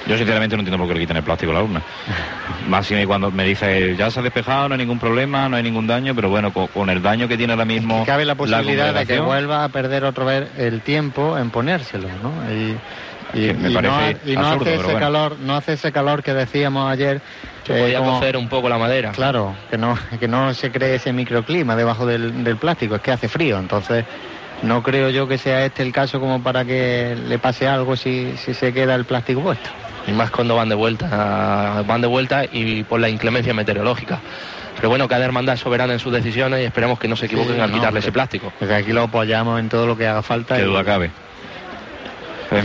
yo 0.07 0.17
sinceramente 0.17 0.55
no 0.55 0.61
entiendo 0.61 0.77
por 0.77 0.87
qué 0.87 0.93
le 0.93 0.99
quitan 1.01 1.17
el 1.17 1.23
plástico 1.23 1.51
a 1.51 1.55
la 1.55 1.63
urna. 1.63 1.81
Más 2.67 2.85
si 2.85 3.05
cuando 3.05 3.31
me 3.31 3.43
dice 3.43 3.95
ya 3.97 4.11
se 4.11 4.19
ha 4.19 4.23
despejado, 4.23 4.69
no 4.69 4.75
hay 4.75 4.79
ningún 4.79 4.99
problema, 4.99 5.49
no 5.49 5.55
hay 5.55 5.63
ningún 5.63 5.87
daño, 5.87 6.13
pero 6.13 6.29
bueno, 6.29 6.53
con, 6.53 6.89
el 6.89 7.01
daño 7.01 7.27
que 7.27 7.37
tiene 7.37 7.53
ahora 7.53 7.65
mismo. 7.65 8.05
cabe 8.05 8.25
la 8.25 8.35
posibilidad 8.35 8.93
de 8.93 9.05
que 9.05 9.19
vuelva 9.19 9.63
a 9.63 9.69
perder 9.69 10.03
otra 10.03 10.25
vez 10.25 10.49
el 10.57 10.81
tiempo 10.81 11.37
en 11.37 11.49
ponérselo, 11.49 12.07
¿no? 12.21 12.31
Y, 12.53 12.77
me 13.33 13.71
parece 13.71 14.17
no, 14.23 14.31
y 14.31 14.35
no 14.35 14.47
hace 14.47 14.75
ese 14.75 14.93
calor, 14.93 15.37
no 15.39 15.57
hace 15.57 15.73
ese 15.73 15.91
calor 15.91 16.23
que 16.23 16.33
decíamos 16.33 16.89
ayer. 16.89 17.21
Que 17.65 17.73
podía 17.73 17.99
cocer 17.99 18.37
un 18.37 18.47
poco 18.47 18.69
la 18.69 18.77
madera. 18.77 19.11
Claro, 19.11 19.55
que 19.69 19.77
no, 19.77 19.97
que 20.19 20.27
no 20.27 20.53
se 20.53 20.71
cree 20.71 20.95
ese 20.95 21.11
microclima 21.11 21.75
debajo 21.75 22.05
del, 22.05 22.43
del 22.43 22.55
plástico, 22.57 22.95
es 22.95 23.01
que 23.01 23.11
hace 23.11 23.27
frío, 23.27 23.57
entonces 23.57 24.05
no 24.61 24.83
creo 24.83 25.09
yo 25.09 25.27
que 25.27 25.37
sea 25.37 25.65
este 25.65 25.83
el 25.83 25.91
caso 25.91 26.19
como 26.19 26.41
para 26.41 26.63
que 26.63 27.17
le 27.27 27.39
pase 27.39 27.67
algo 27.67 27.97
si, 27.97 28.37
si 28.37 28.53
se 28.53 28.71
queda 28.71 28.95
el 28.95 29.03
plástico 29.03 29.41
puesto 29.41 29.69
y 30.07 30.11
más 30.11 30.31
cuando 30.31 30.55
van 30.55 30.69
de 30.69 30.75
vuelta, 30.75 31.83
van 31.87 32.01
de 32.01 32.07
vuelta 32.07 32.45
y 32.45 32.83
por 32.83 32.99
la 32.99 33.09
inclemencia 33.09 33.53
meteorológica. 33.53 34.19
Pero 34.75 34.89
bueno, 34.89 35.07
cada 35.07 35.25
hermandad 35.25 35.55
es 35.55 35.61
soberana 35.61 35.93
en 35.93 35.99
sus 35.99 36.11
decisiones 36.11 36.61
y 36.61 36.63
esperemos 36.65 36.99
que 36.99 37.07
no 37.07 37.15
se 37.15 37.27
equivoquen 37.27 37.59
al 37.61 37.71
quitarle 37.71 37.99
ese 37.99 38.11
plástico. 38.11 38.51
Porque 38.59 38.73
aquí 38.73 38.91
lo 38.91 39.03
apoyamos 39.03 39.59
en 39.59 39.69
todo 39.69 39.87
lo 39.87 39.97
que 39.97 40.05
haga 40.05 40.21
falta. 40.21 40.57
Que 40.57 40.63
duda 40.63 40.83
cabe. 40.83 41.11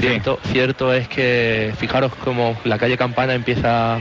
Cierto, 0.01 0.39
cierto 0.45 0.93
es 0.93 1.09
que 1.09 1.73
fijaros 1.79 2.15
como 2.17 2.57
la 2.65 2.79
calle 2.79 2.97
Campana 2.97 3.35
empieza 3.35 3.99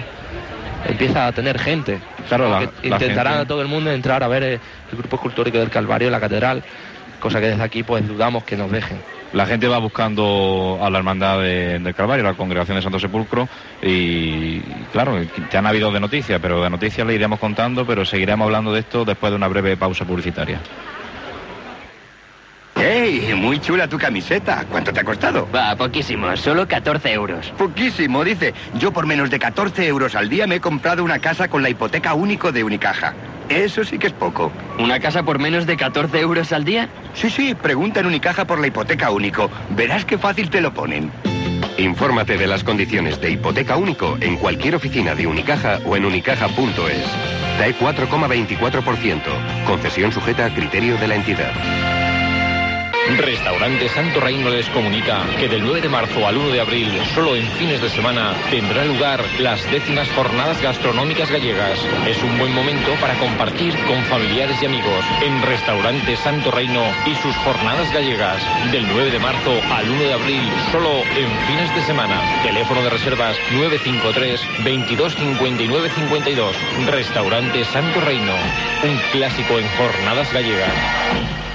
empieza 0.87 1.27
a 1.27 1.31
tener 1.31 1.57
gente. 1.59 1.99
Claro, 2.27 2.71
intentarán 2.83 3.37
a 3.37 3.45
todo 3.45 3.61
el 3.61 3.67
mundo 3.67 3.91
entrar 3.91 4.23
a 4.23 4.27
ver 4.27 4.43
el 4.43 4.59
grupo 4.91 5.15
escultórico 5.15 5.57
del 5.57 5.69
Calvario, 5.69 6.09
la 6.09 6.19
catedral, 6.19 6.63
cosa 7.19 7.39
que 7.39 7.47
desde 7.47 7.63
aquí 7.63 7.83
pues 7.83 8.07
dudamos 8.07 8.43
que 8.43 8.57
nos 8.57 8.71
dejen 8.71 8.99
la 9.33 9.45
gente 9.45 9.67
va 9.67 9.77
buscando 9.77 10.79
a 10.81 10.89
la 10.89 10.97
hermandad 10.97 11.39
del 11.39 11.95
Calvario, 11.95 12.25
a 12.27 12.31
la 12.31 12.37
congregación 12.37 12.77
de 12.77 12.81
Santo 12.81 12.99
Sepulcro, 12.99 13.47
y 13.81 14.59
claro, 14.91 15.19
ya 15.51 15.59
han 15.59 15.67
habido 15.67 15.91
de 15.91 15.99
noticias, 15.99 16.39
pero 16.41 16.63
de 16.63 16.69
noticias 16.69 17.05
le 17.05 17.15
iremos 17.15 17.39
contando, 17.39 17.85
pero 17.85 18.05
seguiremos 18.05 18.45
hablando 18.45 18.73
de 18.73 18.81
esto 18.81 19.05
después 19.05 19.31
de 19.31 19.37
una 19.37 19.47
breve 19.47 19.77
pausa 19.77 20.05
publicitaria. 20.05 20.59
¡Ey! 22.75 23.33
Muy 23.35 23.59
chula 23.59 23.87
tu 23.87 23.97
camiseta. 23.97 24.65
¿Cuánto 24.69 24.93
te 24.93 25.01
ha 25.01 25.03
costado? 25.03 25.47
Va, 25.53 25.75
poquísimo. 25.75 26.35
Solo 26.37 26.65
14 26.65 27.11
euros. 27.11 27.51
Poquísimo, 27.57 28.23
dice. 28.23 28.53
Yo 28.75 28.91
por 28.91 29.05
menos 29.05 29.29
de 29.29 29.37
14 29.37 29.85
euros 29.85 30.15
al 30.15 30.29
día 30.29 30.47
me 30.47 30.55
he 30.55 30.61
comprado 30.61 31.03
una 31.03 31.19
casa 31.19 31.49
con 31.49 31.61
la 31.61 31.69
hipoteca 31.69 32.13
único 32.13 32.53
de 32.53 32.63
Unicaja. 32.63 33.13
Eso 33.49 33.83
sí 33.83 33.97
que 33.97 34.07
es 34.07 34.13
poco. 34.13 34.51
¿Una 34.77 34.99
casa 34.99 35.23
por 35.23 35.39
menos 35.39 35.65
de 35.65 35.75
14 35.75 36.19
euros 36.19 36.51
al 36.51 36.63
día? 36.63 36.87
Sí, 37.13 37.29
sí, 37.29 37.55
pregunta 37.55 37.99
en 37.99 38.05
Unicaja 38.05 38.45
por 38.45 38.59
la 38.59 38.67
hipoteca 38.67 39.09
único. 39.09 39.49
Verás 39.71 40.05
qué 40.05 40.17
fácil 40.17 40.49
te 40.49 40.61
lo 40.61 40.73
ponen. 40.73 41.11
Infórmate 41.77 42.37
de 42.37 42.47
las 42.47 42.63
condiciones 42.63 43.19
de 43.21 43.31
hipoteca 43.31 43.75
único 43.75 44.17
en 44.21 44.37
cualquier 44.37 44.75
oficina 44.75 45.15
de 45.15 45.27
Unicaja 45.27 45.79
o 45.85 45.95
en 45.95 46.05
unicaja.es. 46.05 47.05
TAE 47.57 47.75
4,24%. 47.75 49.21
Concesión 49.65 50.11
sujeta 50.11 50.45
a 50.45 50.53
criterio 50.53 50.97
de 50.97 51.07
la 51.07 51.15
entidad. 51.15 51.98
Restaurante 53.17 53.89
Santo 53.89 54.19
Reino 54.19 54.49
les 54.49 54.67
comunica 54.69 55.25
que 55.39 55.49
del 55.49 55.63
9 55.63 55.81
de 55.81 55.89
marzo 55.89 56.27
al 56.27 56.37
1 56.37 56.49
de 56.49 56.61
abril, 56.61 57.01
solo 57.15 57.35
en 57.35 57.47
fines 57.53 57.81
de 57.81 57.89
semana, 57.89 58.33
tendrá 58.49 58.85
lugar 58.85 59.23
las 59.39 59.69
décimas 59.71 60.07
jornadas 60.11 60.61
gastronómicas 60.61 61.31
gallegas. 61.31 61.79
Es 62.07 62.21
un 62.23 62.37
buen 62.37 62.53
momento 62.53 62.93
para 63.01 63.15
compartir 63.15 63.75
con 63.85 64.03
familiares 64.05 64.61
y 64.61 64.65
amigos 64.65 65.03
en 65.21 65.41
Restaurante 65.41 66.15
Santo 66.17 66.51
Reino 66.51 66.83
y 67.05 67.15
sus 67.15 67.35
jornadas 67.37 67.91
gallegas. 67.91 68.41
Del 68.71 68.87
9 68.87 69.11
de 69.11 69.19
marzo 69.19 69.59
al 69.71 69.89
1 69.89 70.03
de 70.03 70.13
abril, 70.13 70.51
solo 70.71 71.01
en 71.15 71.29
fines 71.47 71.73
de 71.75 71.81
semana. 71.81 72.21
Teléfono 72.43 72.83
de 72.83 72.91
reservas 72.91 73.37
953 73.51 74.39
2259 74.63 75.89
52. 75.89 76.55
Restaurante 76.87 77.65
Santo 77.65 78.01
Reino, 78.01 78.33
un 78.83 78.97
clásico 79.11 79.57
en 79.57 79.67
jornadas 79.77 80.31
gallegas. 80.31 81.48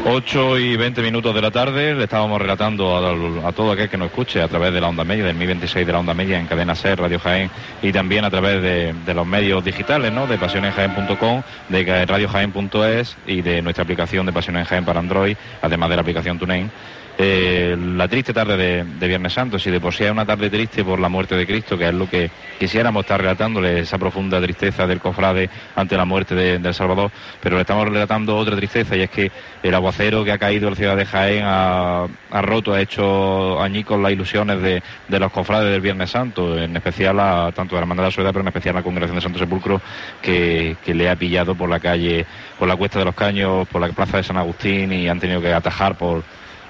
8 0.04 0.58
y 0.58 0.76
20 0.76 1.00
minutos 1.00 1.32
de 1.32 1.40
la 1.40 1.52
tarde 1.52 1.94
le 1.94 2.04
estábamos 2.04 2.40
relatando 2.40 2.96
a, 3.46 3.52
todo 3.52 3.70
aquel 3.70 3.88
que 3.88 3.96
nos 3.96 4.08
escuche 4.08 4.42
a 4.42 4.48
través 4.48 4.74
de 4.74 4.80
la 4.80 4.88
onda 4.88 5.04
media, 5.04 5.24
del 5.24 5.36
1026 5.36 5.86
de 5.86 5.92
la 5.92 6.00
onda 6.00 6.12
media 6.12 6.40
en 6.40 6.46
cadena 6.46 6.74
SER, 6.74 6.98
Radio 6.98 7.20
Jaén 7.20 7.50
y 7.82 7.92
también 7.92 8.24
a 8.24 8.30
través 8.30 8.60
de, 8.60 9.14
los 9.14 9.26
medios 9.26 9.64
digitales, 9.64 10.12
¿no? 10.12 10.26
De 10.26 10.38
pasionenjaén.com, 10.38 11.42
de 11.68 12.06
radiojaén.es 12.06 13.16
y 13.26 13.42
de 13.42 13.62
nuestra 13.62 13.84
aplicación 13.84 14.26
de 14.26 14.32
Pasiones 14.32 14.66
Jaén 14.66 14.84
para 14.84 14.98
Android, 14.98 15.36
además 15.62 15.88
de 15.88 15.96
la 15.96 16.02
aplicación 16.02 16.38
TuneIn 16.38 16.70
eh, 17.18 17.76
la 17.78 18.08
triste 18.08 18.32
tarde 18.32 18.84
de, 18.84 19.08
Viernes 19.08 19.32
Santo. 19.32 19.58
Si 19.58 19.70
de 19.70 19.80
por 19.80 19.92
sí 19.92 20.04
es 20.04 20.10
una 20.10 20.24
tarde 20.24 20.48
triste 20.48 20.82
por 20.82 20.98
la 20.98 21.08
muerte 21.08 21.36
de 21.36 21.46
Cristo, 21.46 21.76
que 21.76 21.88
es 21.88 21.94
lo 21.94 22.08
que 22.08 22.30
quisiéramos 22.58 23.02
estar 23.02 23.20
relatándole, 23.20 23.80
esa 23.80 23.98
profunda 23.98 24.40
tristeza 24.40 24.86
del 24.86 25.00
cofrade 25.00 25.50
ante 25.76 25.96
la 25.96 26.04
muerte 26.04 26.34
de, 26.34 26.72
Salvador, 26.72 27.10
pero 27.42 27.56
le 27.56 27.62
estamos 27.62 27.86
relatando 27.86 28.36
otra 28.36 28.56
tristeza 28.56 28.96
y 28.96 29.02
es 29.02 29.10
que 29.10 29.30
el 29.62 29.74
aguacero 29.74 30.24
que 30.24 30.32
ha 30.32 30.38
caído 30.38 30.68
en 30.68 30.72
la 30.72 30.76
ciudad 30.76 30.96
de 30.96 31.04
Jaén 31.04 31.42
ha, 31.44 32.06
roto, 32.40 32.72
ha 32.72 32.80
hecho 32.80 33.60
añicos 33.60 34.00
las 34.00 34.12
ilusiones 34.12 34.62
de, 34.62 34.82
los 35.08 35.30
cofrades 35.32 35.70
del 35.70 35.82
Viernes 35.82 36.10
Santo, 36.10 36.58
en 36.58 36.74
especial 36.74 37.20
a, 37.20 37.52
tanto 37.54 37.74
de 37.74 37.80
la 37.80 37.82
Hermandad 37.82 38.04
de 38.04 38.08
la 38.08 38.12
Soledad, 38.12 38.32
pero 38.32 38.42
en 38.42 38.48
especial 38.48 38.76
a 38.76 38.78
la 38.78 38.84
Congregación 38.84 39.16
de 39.16 39.22
Santo 39.22 39.38
Sepulcro, 39.38 39.82
que 40.22 40.76
le 40.86 41.10
ha 41.10 41.16
pillado 41.16 41.54
por 41.54 41.68
la 41.68 41.78
calle, 41.78 42.24
por 42.58 42.68
la 42.68 42.76
Cuesta 42.76 43.00
de 43.00 43.04
los 43.04 43.14
Caños, 43.14 43.68
por 43.68 43.80
la 43.80 43.88
Plaza 43.88 44.16
de 44.16 44.22
San 44.22 44.38
Agustín 44.38 44.92
y 44.92 45.08
han 45.08 45.20
tenido 45.20 45.42
que 45.42 45.52
atajar 45.52 45.98
por 45.98 46.22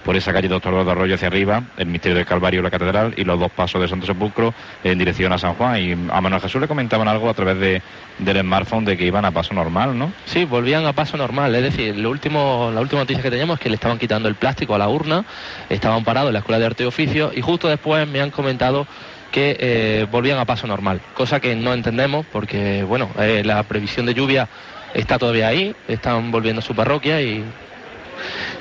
por 0.05 0.17
esa 0.17 0.33
calle 0.33 0.49
Doctor 0.49 0.73
Eduardo 0.73 0.93
Arroyo 0.93 1.15
hacia 1.15 1.29
arriba, 1.29 1.63
el 1.77 1.87
misterio 1.87 2.17
del 2.17 2.27
Calvario 2.27 2.63
la 2.63 2.71
Catedral, 2.71 3.15
y 3.17 3.25
los 3.25 3.39
dos 3.39 3.51
pasos 3.53 3.81
de 3.81 3.89
Santo 3.89 4.07
Sepulcro 4.07 4.55
en 4.83 4.99
dirección 4.99 5.33
a 5.33 5.39
San 5.39 5.55
Juan. 5.55 5.81
Y 5.81 5.93
a 5.93 6.21
Manuel 6.21 6.43
Jesús 6.43 6.61
le 6.61 6.69
comentaban 6.69 7.09
algo 7.09 7.29
a 7.29 7.35
través 7.35 7.59
de, 7.59 7.83
del 8.19 8.41
smartphone 8.41 8.85
de 8.85 8.97
que 8.97 9.05
iban 9.05 9.25
a 9.25 9.31
paso 9.31 9.55
normal, 9.55 9.99
¿no? 9.99 10.13
Sí, 10.25 10.45
volvían 10.45 10.87
a 10.87 10.93
paso 10.93 11.17
normal. 11.17 11.55
Es 11.55 11.63
decir, 11.63 11.97
lo 11.97 12.11
último, 12.11 12.71
la 12.75 12.81
última 12.81 13.03
noticia 13.03 13.23
que 13.23 13.31
teníamos 13.31 13.59
es 13.59 13.63
que 13.63 13.69
le 13.69 13.77
estaban 13.77 13.99
quitando 13.99 14.29
el 14.29 14.35
plástico 14.35 14.75
a 14.75 14.79
la 14.79 14.89
urna, 14.89 15.25
estaban 15.69 16.05
parados 16.05 16.29
en 16.31 16.35
la 16.35 16.39
Escuela 16.41 16.59
de 16.59 16.67
Arte 16.67 16.85
y 16.85 16.87
Oficio, 16.87 17.31
y 17.35 17.41
justo 17.41 17.69
después 17.69 18.07
me 18.09 18.21
han 18.21 18.31
comentado 18.31 18.87
que 19.31 19.57
eh, 19.59 20.07
volvían 20.11 20.39
a 20.39 20.45
paso 20.45 20.67
normal, 20.67 21.01
cosa 21.15 21.41
que 21.41 21.57
no 21.57 21.73
entendemos 21.73 22.27
porque, 22.31 22.85
bueno, 22.85 23.09
eh, 23.19 23.43
la 23.45 23.63
previsión 23.63 24.05
de 24.05 24.13
lluvia 24.13 24.47
está 24.95 25.19
todavía 25.19 25.49
ahí, 25.49 25.75
están 25.89 26.31
volviendo 26.31 26.61
a 26.61 26.63
su 26.63 26.75
parroquia 26.75 27.21
y 27.23 27.43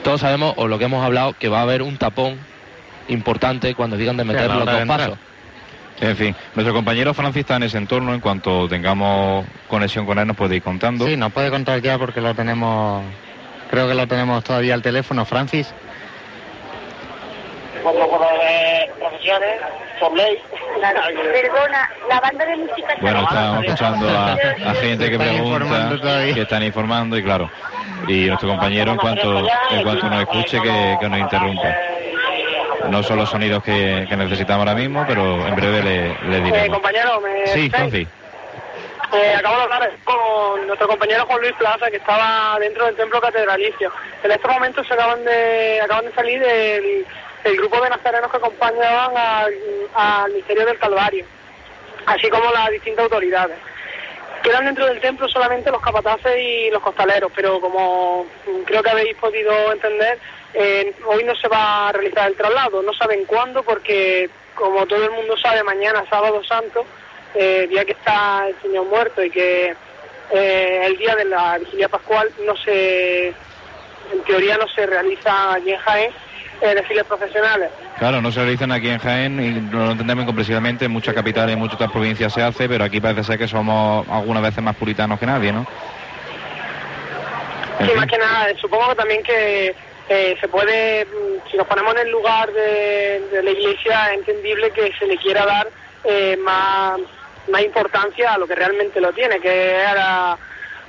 todos 0.03 0.21
sabemos, 0.21 0.53
o 0.57 0.67
lo 0.67 0.77
que 0.79 0.85
hemos 0.85 1.03
hablado, 1.03 1.33
que 1.33 1.49
va 1.49 1.59
a 1.59 1.63
haber 1.63 1.81
un 1.81 1.97
tapón 1.97 2.39
importante 3.07 3.75
cuando 3.75 3.97
digan 3.97 4.17
de 4.17 4.23
meter 4.23 4.49
los 4.49 4.65
dos 4.65 4.85
pasos. 4.85 5.17
En 5.99 6.17
fin, 6.17 6.35
nuestro 6.55 6.73
compañero 6.73 7.13
Francis 7.13 7.41
está 7.41 7.57
en 7.57 7.63
ese 7.63 7.77
entorno. 7.77 8.13
En 8.13 8.21
cuanto 8.21 8.67
tengamos 8.67 9.45
conexión 9.67 10.05
con 10.05 10.17
él, 10.17 10.25
nos 10.25 10.35
puede 10.35 10.55
ir 10.55 10.63
contando. 10.63 11.05
Sí, 11.05 11.15
nos 11.15 11.31
puede 11.31 11.51
contar 11.51 11.79
ya 11.79 11.99
porque 11.99 12.21
lo 12.21 12.33
tenemos, 12.33 13.03
creo 13.69 13.87
que 13.87 13.93
lo 13.93 14.07
tenemos 14.07 14.43
todavía 14.43 14.73
al 14.73 14.81
teléfono, 14.81 15.25
Francis. 15.25 15.71
profesiones. 18.99 19.61
Perdona, 21.31 21.89
la 22.09 22.19
banda 22.19 22.45
de 22.45 22.57
música 22.57 22.95
Bueno, 23.01 23.21
estamos 23.21 23.63
escuchando 23.65 24.09
a, 24.09 24.73
gente 24.81 25.11
que 25.11 25.17
pregunta, 25.17 26.33
que 26.33 26.41
están 26.41 26.63
informando 26.63 27.17
y 27.17 27.23
claro, 27.23 27.49
y 28.07 28.25
nuestro 28.25 28.49
compañero 28.49 28.93
en 28.93 28.97
cuanto 28.97 29.39
en 29.69 29.83
cuanto 29.83 30.09
nos 30.09 30.21
escuche 30.21 30.59
que, 30.61 31.07
nos 31.07 31.19
interrumpa. 31.19 31.75
No 32.89 33.03
son 33.03 33.17
los 33.17 33.29
sonidos 33.29 33.63
que, 33.63 34.07
necesitamos 34.17 34.67
ahora 34.67 34.73
mismo, 34.73 35.05
pero 35.07 35.47
en 35.47 35.55
breve 35.55 35.83
le, 35.83 36.29
le 36.29 36.41
diremos. 36.41 36.67
Eh, 36.67 36.69
compañero, 36.69 37.21
me... 37.21 37.47
Sí, 37.47 37.69
Francis. 37.69 38.07
Eh, 39.13 39.35
acabo 39.37 39.57
de 39.57 39.63
hablar 39.63 39.91
con 40.03 40.67
nuestro 40.67 40.87
compañero 40.87 41.25
Juan 41.25 41.41
Luis 41.41 41.53
Plaza, 41.59 41.91
que 41.91 41.97
estaba 41.97 42.57
dentro 42.59 42.85
del 42.85 42.95
templo 42.95 43.21
catedralicio. 43.21 43.91
En 44.23 44.31
estos 44.31 44.51
momentos 44.51 44.87
se 44.87 44.93
acaban 44.93 45.23
de, 45.23 45.81
acaban 45.83 46.05
de 46.05 46.13
salir 46.13 46.39
del 46.39 47.05
el 47.43 47.57
grupo 47.57 47.81
de 47.81 47.89
nazarenos 47.89 48.31
que 48.31 48.37
acompañaban 48.37 49.53
al, 49.93 50.31
misterio 50.33 50.65
del 50.65 50.77
Calvario, 50.77 51.25
así 52.05 52.29
como 52.29 52.51
las 52.51 52.69
distintas 52.71 53.03
autoridades. 53.03 53.57
Quedan 54.43 54.65
dentro 54.65 54.87
del 54.87 54.99
templo 54.99 55.29
solamente 55.29 55.71
los 55.71 55.81
capataces 55.81 56.37
y 56.37 56.69
los 56.71 56.81
costaleros, 56.81 57.31
pero 57.35 57.61
como 57.61 58.25
creo 58.65 58.81
que 58.81 58.89
habéis 58.89 59.15
podido 59.15 59.71
entender, 59.71 60.17
eh, 60.53 60.93
hoy 61.05 61.23
no 61.23 61.35
se 61.35 61.47
va 61.47 61.89
a 61.89 61.91
realizar 61.91 62.27
el 62.27 62.35
traslado. 62.35 62.81
No 62.81 62.93
saben 62.93 63.25
cuándo 63.25 63.61
porque, 63.61 64.29
como 64.55 64.85
todo 64.87 65.03
el 65.03 65.11
mundo 65.11 65.37
sabe, 65.37 65.63
mañana, 65.63 66.03
sábado 66.09 66.43
santo, 66.43 66.85
eh, 67.35 67.67
día 67.69 67.85
que 67.85 67.91
está 67.91 68.47
el 68.47 68.55
Señor 68.61 68.85
muerto 68.87 69.23
y 69.23 69.29
que 69.29 69.75
eh, 70.31 70.81
el 70.85 70.97
día 70.97 71.15
de 71.15 71.25
la 71.25 71.57
vigilia 71.59 71.87
pascual 71.87 72.29
no 72.45 72.55
se, 72.57 73.27
en 73.27 74.23
teoría 74.25 74.57
no 74.57 74.67
se 74.69 74.85
realiza 74.85 75.53
allí 75.53 75.71
en 75.71 75.79
Jaén, 75.79 76.11
eh, 76.61 76.75
desfiles 76.75 77.03
profesionales. 77.05 77.69
Claro, 77.97 78.21
no 78.21 78.31
se 78.31 78.41
realizan 78.41 78.71
aquí 78.71 78.89
en 78.89 78.99
Jaén 78.99 79.39
y 79.39 79.71
lo 79.71 79.91
entendemos 79.91 80.23
incomprensiblemente. 80.23 80.85
En 80.85 80.91
muchas 80.91 81.13
capitales 81.13 81.49
y 81.49 81.53
en 81.53 81.59
muchas 81.59 81.75
otras 81.75 81.91
provincias 81.91 82.31
se 82.33 82.41
hace, 82.41 82.69
pero 82.69 82.83
aquí 82.83 83.01
parece 83.01 83.23
ser 83.23 83.37
que 83.37 83.47
somos 83.47 84.07
algunas 84.07 84.43
veces 84.43 84.63
más 84.63 84.75
puritanos 84.75 85.19
que 85.19 85.25
nadie, 85.25 85.51
¿no? 85.51 85.65
Sí, 87.79 87.91
más 87.95 88.05
que 88.05 88.17
nada, 88.17 88.47
supongo 88.59 88.89
que 88.89 88.95
también 88.95 89.23
que 89.23 89.75
eh, 90.09 90.37
se 90.39 90.47
puede, 90.47 91.05
mm, 91.05 91.49
si 91.49 91.57
nos 91.57 91.65
ponemos 91.67 91.95
en 91.95 92.01
el 92.01 92.11
lugar 92.11 92.51
de, 92.51 93.41
la 93.43 93.49
iglesia, 93.49 94.11
es 94.11 94.19
entendible 94.19 94.71
que 94.71 94.91
se 94.99 95.07
le 95.07 95.17
quiera 95.17 95.45
dar 95.45 95.67
eh, 96.03 96.37
más, 96.37 96.99
más 97.49 97.61
importancia 97.63 98.33
a 98.33 98.37
lo 98.37 98.45
que 98.45 98.55
realmente 98.55 99.01
lo 99.01 99.13
tiene, 99.13 99.39
que 99.39 99.81
es 99.81 99.87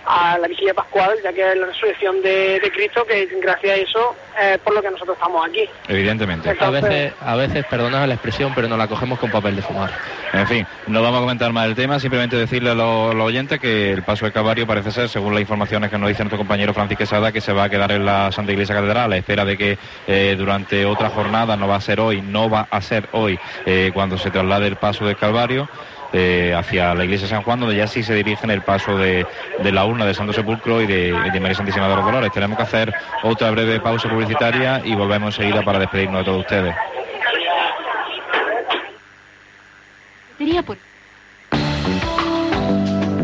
a 0.06 0.38
la 0.38 0.48
vigilia 0.48 0.74
pascual, 0.74 1.16
ya 1.22 1.32
que 1.32 1.52
es 1.52 1.56
la 1.56 1.66
resurrección 1.66 2.22
de, 2.22 2.60
Cristo, 2.74 3.04
que 3.04 3.26
gracias 3.40 3.72
a 3.72 3.76
eso 3.76 4.16
es 4.40 4.58
por 4.58 4.74
lo 4.74 4.82
que 4.82 4.90
nosotros 4.90 5.16
estamos 5.16 5.46
aquí. 5.46 5.68
Evidentemente. 5.88 6.56
a 6.58 6.70
veces, 6.70 7.12
a 7.20 7.36
veces, 7.36 7.64
perdona 7.66 8.06
la 8.06 8.14
expresión, 8.14 8.52
pero 8.54 8.68
nos 8.68 8.78
la 8.78 8.88
cogemos 8.88 9.18
con 9.18 9.30
papel 9.30 9.56
de 9.56 9.62
fumar. 9.62 9.90
En 10.32 10.46
fin, 10.46 10.66
no 10.86 11.02
vamos 11.02 11.18
a 11.18 11.20
comentar 11.20 11.52
más 11.52 11.66
el 11.66 11.74
tema, 11.74 12.00
simplemente 12.00 12.36
decirle 12.36 12.70
a 12.70 12.74
los, 12.74 13.14
oyentes 13.14 13.60
que 13.60 13.92
el 13.92 14.02
paso 14.02 14.24
de 14.24 14.32
Calvario 14.32 14.66
parece 14.66 14.90
ser, 14.90 15.08
según 15.08 15.34
las 15.34 15.42
informaciones 15.42 15.90
que 15.90 15.98
nos 15.98 16.08
dice 16.08 16.22
nuestro 16.22 16.38
compañero 16.38 16.72
Francis 16.72 16.98
Quesada, 16.98 17.32
que 17.32 17.40
se 17.40 17.52
va 17.52 17.64
a 17.64 17.68
quedar 17.68 17.92
en 17.92 18.04
la 18.04 18.32
Santa 18.32 18.52
Iglesia 18.52 18.74
Catedral, 18.74 19.12
a 19.12 19.16
espera 19.16 19.44
de 19.44 19.56
que 19.56 19.78
eh, 20.06 20.34
durante 20.38 20.86
otra 20.86 21.10
jornada, 21.10 21.56
no 21.56 21.68
va 21.68 21.76
a 21.76 21.80
ser 21.80 22.00
hoy, 22.00 22.22
no 22.22 22.48
va 22.48 22.66
a 22.70 22.80
ser 22.80 23.08
hoy, 23.12 23.38
eh, 23.66 23.90
cuando 23.92 24.16
se 24.16 24.30
traslade 24.30 24.66
el 24.66 24.76
paso 24.76 25.04
del 25.04 25.16
Calvario, 25.16 25.68
eh, 26.12 26.54
hacia 26.56 26.94
la 26.94 27.04
iglesia 27.04 27.26
de 27.26 27.34
San 27.34 27.42
Juan, 27.42 27.60
donde 27.60 27.76
ya 27.76 27.86
sí 27.86 28.02
se 28.02 28.14
dirigen 28.14 28.50
el 28.50 28.62
paso 28.62 28.96
de, 28.96 29.26
la 29.62 29.84
urna 29.84 30.04
de 30.04 30.14
Santo 30.14 30.32
Sepulcro 30.32 30.80
y 30.82 30.86
de, 30.86 31.12
de 31.32 31.40
María 31.40 31.54
Santísima 31.54 31.88
de 31.88 31.96
los 31.96 32.04
Dolores. 32.04 32.32
Tenemos 32.32 32.56
que 32.56 32.62
hacer 32.62 32.94
otra 33.22 33.50
breve 33.50 33.80
pausa 33.80 34.08
publicitaria 34.08 34.82
y 34.84 34.94
volvemos 34.94 35.38
enseguida 35.38 35.62
para 35.62 35.78
despedirnos 35.78 36.20
de 36.20 36.24
todos 36.24 36.40
ustedes. 36.40 36.74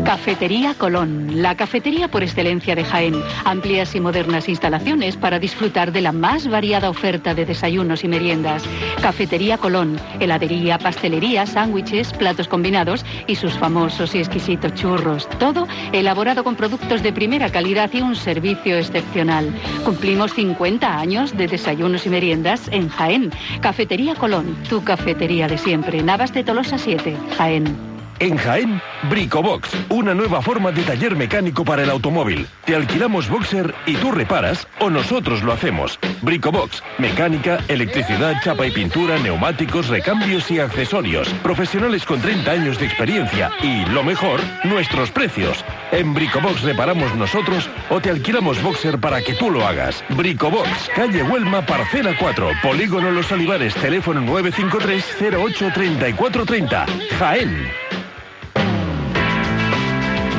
Cafetería 0.09 0.73
Colón, 0.73 1.39
la 1.39 1.55
cafetería 1.55 2.07
por 2.07 2.23
excelencia 2.23 2.73
de 2.73 2.83
Jaén. 2.83 3.21
Amplias 3.45 3.93
y 3.93 3.99
modernas 3.99 4.49
instalaciones 4.49 5.15
para 5.17 5.37
disfrutar 5.37 5.91
de 5.91 6.01
la 6.01 6.11
más 6.11 6.47
variada 6.47 6.89
oferta 6.89 7.35
de 7.35 7.45
desayunos 7.45 8.03
y 8.03 8.07
meriendas. 8.07 8.63
Cafetería 9.03 9.59
Colón, 9.59 9.99
heladería, 10.19 10.79
pastelería, 10.79 11.45
sándwiches, 11.45 12.11
platos 12.13 12.47
combinados 12.47 13.05
y 13.27 13.35
sus 13.35 13.53
famosos 13.53 14.15
y 14.15 14.17
exquisitos 14.17 14.73
churros. 14.73 15.29
Todo 15.37 15.67
elaborado 15.93 16.43
con 16.43 16.55
productos 16.55 17.03
de 17.03 17.13
primera 17.13 17.51
calidad 17.51 17.91
y 17.93 18.01
un 18.01 18.15
servicio 18.15 18.79
excepcional. 18.79 19.53
Cumplimos 19.85 20.33
50 20.33 20.91
años 20.91 21.37
de 21.37 21.45
desayunos 21.45 22.07
y 22.07 22.09
meriendas 22.09 22.67
en 22.71 22.89
Jaén. 22.89 23.29
Cafetería 23.61 24.15
Colón, 24.15 24.57
tu 24.67 24.83
cafetería 24.83 25.47
de 25.47 25.59
siempre. 25.59 26.01
Navas 26.01 26.33
de 26.33 26.43
Tolosa 26.43 26.79
7, 26.79 27.15
Jaén. 27.37 27.88
En 28.19 28.35
Jaén, 28.35 28.81
Bricobox, 29.09 29.69
una 29.87 30.13
nueva 30.13 30.41
forma 30.41 30.73
de 30.73 30.83
taller 30.83 31.15
mecánico 31.15 31.63
para 31.63 31.83
el 31.83 31.89
automóvil. 31.89 32.45
Te 32.65 32.75
alquilamos 32.75 33.29
boxer 33.29 33.73
y 33.85 33.95
tú 33.95 34.11
reparas 34.11 34.67
o 34.79 34.89
nosotros 34.89 35.41
lo 35.41 35.53
hacemos. 35.53 35.97
Bricobox, 36.21 36.83
mecánica, 36.97 37.59
electricidad, 37.69 38.35
chapa 38.43 38.67
y 38.67 38.71
pintura, 38.71 39.17
neumáticos, 39.19 39.87
recambios 39.87 40.51
y 40.51 40.59
accesorios. 40.59 41.29
Profesionales 41.41 42.03
con 42.05 42.19
30 42.19 42.51
años 42.51 42.77
de 42.77 42.87
experiencia 42.87 43.51
y, 43.63 43.85
lo 43.85 44.03
mejor, 44.03 44.41
nuestros 44.65 45.11
precios. 45.11 45.63
En 45.93 46.13
Bricobox 46.13 46.63
reparamos 46.63 47.15
nosotros 47.15 47.69
o 47.89 48.01
te 48.01 48.09
alquilamos 48.09 48.61
boxer 48.61 48.99
para 48.99 49.21
que 49.21 49.33
tú 49.35 49.49
lo 49.49 49.65
hagas. 49.65 50.03
Bricobox, 50.09 50.89
calle 50.93 51.23
Huelma, 51.23 51.65
parcela 51.65 52.13
4, 52.19 52.49
Polígono 52.61 53.11
Los 53.11 53.31
Olivares, 53.31 53.73
teléfono 53.75 54.19
953 54.19 55.35
08 55.39 55.71
3430. 55.73 56.85
Jaén. 57.17 57.88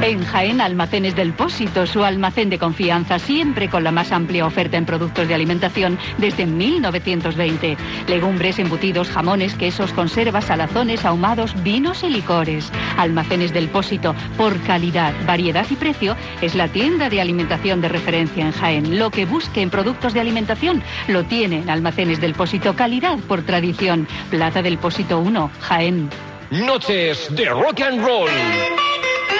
En 0.03 0.25
Jaén, 0.25 0.63
Almacenes 0.63 1.15
del 1.15 1.35
Pósito, 1.35 1.87
su 1.87 2.03
almacén 2.05 2.49
de 2.49 2.59
confianza, 2.59 3.19
siempre 3.19 3.69
con 3.69 3.85
la 3.85 3.93
más 3.93 4.13
amplia 4.13 4.47
oferta 4.47 4.79
en 4.79 4.87
productos 4.87 5.29
de 5.29 5.35
alimentación 5.35 5.99
desde 6.17 6.47
1920. 6.47 7.77
Legumbres, 8.09 8.59
embutidos, 8.59 9.11
jamones, 9.11 9.55
quesos, 9.57 9.93
conservas, 9.93 10.47
salazones, 10.47 11.05
ahumados, 11.05 11.55
vinos 11.63 12.03
y 12.03 12.09
licores. 12.09 12.73
Almacenes 12.97 13.53
del 13.53 13.69
Pósito, 13.69 14.15
por 14.39 14.59
calidad, 14.63 15.13
variedad 15.27 15.67
y 15.69 15.77
precio, 15.77 16.17
es 16.41 16.55
la 16.55 16.69
tienda 16.69 17.11
de 17.11 17.21
alimentación 17.21 17.83
de 17.83 17.91
referencia 17.91 18.47
en 18.47 18.53
Jaén. 18.53 18.99
Lo 18.99 19.11
que 19.11 19.27
busque 19.27 19.61
en 19.61 19.69
productos 19.69 20.15
de 20.15 20.21
alimentación 20.21 20.83
lo 21.09 21.25
tiene 21.25 21.59
en 21.59 21.69
Almacenes 21.69 22.23
del 22.23 22.33
Pósito, 22.33 22.75
calidad 22.75 23.19
por 23.29 23.43
tradición. 23.43 24.09
Plaza 24.31 24.63
del 24.63 24.79
Pósito 24.79 25.19
1, 25.19 25.51
Jaén. 25.61 26.09
Noches 26.51 27.29
de 27.37 27.45
rock 27.51 27.83
and 27.83 28.03
roll 28.03 28.31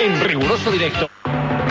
en 0.01 0.21
riguroso 0.21 0.71
directo. 0.71 1.11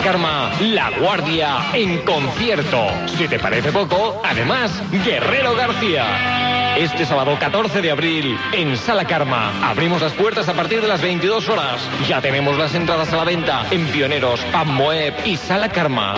Karma, 0.04 0.52
La 0.60 0.90
Guardia 0.98 1.70
en 1.74 1.98
concierto. 1.98 2.86
Si 3.06 3.26
te 3.26 3.38
parece 3.38 3.72
poco, 3.72 4.22
además, 4.24 4.70
Guerrero 5.04 5.54
García. 5.54 6.76
Este 6.76 7.04
sábado 7.04 7.36
14 7.38 7.82
de 7.82 7.90
abril, 7.90 8.38
en 8.52 8.76
Sala 8.76 9.04
Karma. 9.04 9.68
Abrimos 9.68 10.00
las 10.00 10.12
puertas 10.12 10.48
a 10.48 10.54
partir 10.54 10.80
de 10.80 10.88
las 10.88 11.02
22 11.02 11.48
horas. 11.48 11.80
Ya 12.08 12.20
tenemos 12.20 12.56
las 12.56 12.74
entradas 12.74 13.12
a 13.12 13.16
la 13.16 13.24
venta 13.24 13.66
en 13.70 13.84
Pioneros, 13.88 14.40
Moeb 14.64 15.14
y 15.26 15.36
Sala 15.36 15.68
Karma. 15.68 16.14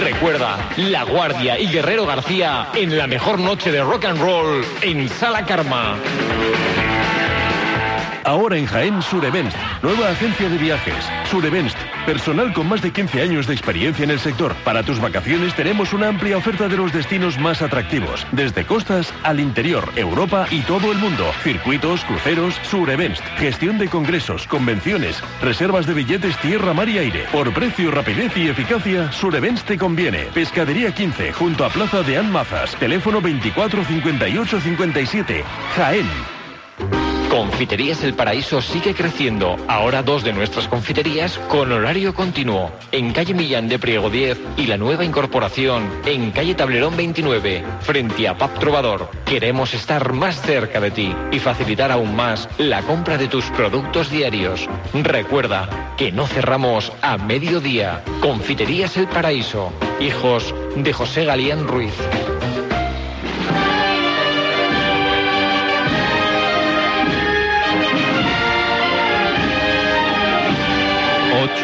Recuerda, 0.00 0.58
La 0.76 1.04
Guardia 1.04 1.58
y 1.58 1.66
Guerrero 1.66 2.06
García 2.06 2.68
en 2.74 2.96
la 2.96 3.06
mejor 3.06 3.40
noche 3.40 3.72
de 3.72 3.82
rock 3.82 4.04
and 4.04 4.20
roll 4.20 4.64
en 4.82 5.08
Sala 5.08 5.44
Karma. 5.46 5.96
Ahora 8.24 8.56
en 8.56 8.66
Jaén 8.66 9.02
Surevents, 9.02 9.54
nueva 9.82 10.10
agencia 10.10 10.48
de 10.48 10.56
viajes. 10.56 10.94
Surevents, 11.30 11.74
personal 12.06 12.52
con 12.52 12.68
más 12.68 12.80
de 12.80 12.92
15 12.92 13.20
años 13.20 13.46
de 13.46 13.54
experiencia 13.54 14.04
en 14.04 14.10
el 14.10 14.20
sector. 14.20 14.54
Para 14.64 14.82
tus 14.82 15.00
vacaciones 15.00 15.54
tenemos 15.54 15.92
una 15.92 16.08
amplia 16.08 16.36
oferta 16.36 16.68
de 16.68 16.76
los 16.76 16.92
destinos 16.92 17.38
más 17.38 17.62
atractivos, 17.62 18.26
desde 18.32 18.64
costas 18.64 19.12
al 19.24 19.40
interior, 19.40 19.88
Europa 19.96 20.46
y 20.50 20.60
todo 20.60 20.92
el 20.92 20.98
mundo. 20.98 21.24
Circuitos, 21.42 22.04
cruceros, 22.04 22.54
Surevents, 22.62 23.20
gestión 23.38 23.78
de 23.78 23.88
congresos, 23.88 24.46
convenciones, 24.46 25.20
reservas 25.42 25.86
de 25.86 25.94
billetes 25.94 26.36
tierra, 26.38 26.72
mar 26.72 26.88
y 26.88 26.98
aire. 26.98 27.26
Por 27.32 27.52
precio, 27.52 27.90
rapidez 27.90 28.36
y 28.36 28.48
eficacia, 28.48 29.10
Surevents 29.10 29.64
te 29.64 29.76
conviene. 29.76 30.26
Pescadería 30.34 30.94
15, 30.94 31.32
junto 31.32 31.64
a 31.64 31.70
Plaza 31.70 32.02
de 32.02 32.18
Anmazas. 32.18 32.76
Teléfono 32.76 33.20
24 33.20 33.84
58 33.84 34.60
57. 34.60 35.44
Jaén. 35.76 36.06
Confiterías 37.32 38.04
El 38.04 38.12
Paraíso 38.12 38.60
sigue 38.60 38.94
creciendo. 38.94 39.56
Ahora 39.66 40.02
dos 40.02 40.22
de 40.22 40.34
nuestras 40.34 40.68
confiterías 40.68 41.38
con 41.48 41.72
horario 41.72 42.14
continuo. 42.14 42.70
En 42.92 43.10
calle 43.14 43.32
Millán 43.32 43.70
de 43.70 43.78
Priego 43.78 44.10
10 44.10 44.38
y 44.58 44.66
la 44.66 44.76
nueva 44.76 45.06
incorporación 45.06 45.88
en 46.04 46.30
calle 46.32 46.54
Tablerón 46.54 46.94
29, 46.94 47.64
frente 47.80 48.28
a 48.28 48.36
Pap 48.36 48.58
Trovador. 48.58 49.08
Queremos 49.24 49.72
estar 49.72 50.12
más 50.12 50.42
cerca 50.42 50.78
de 50.78 50.90
ti 50.90 51.16
y 51.30 51.38
facilitar 51.38 51.90
aún 51.90 52.14
más 52.14 52.50
la 52.58 52.82
compra 52.82 53.16
de 53.16 53.28
tus 53.28 53.46
productos 53.46 54.10
diarios. 54.10 54.68
Recuerda 54.92 55.94
que 55.96 56.12
no 56.12 56.26
cerramos 56.26 56.92
a 57.00 57.16
mediodía. 57.16 58.04
Confiterías 58.20 58.98
El 58.98 59.08
Paraíso. 59.08 59.72
Hijos 60.00 60.54
de 60.76 60.92
José 60.92 61.24
Galián 61.24 61.66
Ruiz. 61.66 61.94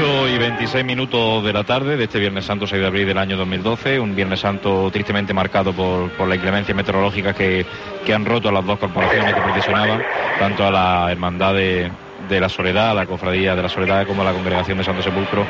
8 0.01 0.29
y 0.29 0.39
26 0.39 0.85
minutos 0.85 1.45
de 1.45 1.53
la 1.53 1.65
tarde 1.65 1.97
de 1.97 2.05
este 2.05 2.21
Viernes 2.21 2.45
Santo 2.45 2.69
6 2.69 2.81
de 2.81 2.87
abril 2.87 3.05
del 3.05 3.19
año 3.19 3.37
2012, 3.37 3.99
un 3.99 4.15
Viernes 4.15 4.39
Santo 4.39 4.89
tristemente 4.93 5.35
marcado 5.35 5.73
por, 5.73 6.09
por 6.11 6.29
la 6.29 6.37
inclemencia 6.37 6.73
meteorológica 6.73 7.35
que, 7.35 7.67
que, 8.07 8.15
han 8.15 8.25
roto 8.25 8.49
a 8.49 8.53
las 8.53 8.65
dos 8.65 8.79
corporaciones 8.79 9.35
que 9.35 9.41
procesionaban, 9.41 10.05
tanto 10.39 10.65
a 10.65 10.71
la 10.71 11.11
Hermandad 11.11 11.55
de, 11.55 11.91
de 12.29 12.41
la 12.41 12.49
Soledad, 12.49 12.95
la 12.95 13.07
Cofradía 13.07 13.55
de 13.55 13.63
la 13.63 13.69
Soledad, 13.69 14.07
como 14.07 14.25
la 14.25 14.33
Congregación 14.33 14.79
de 14.79 14.85
Santo 14.85 15.03
Sepulcro. 15.03 15.47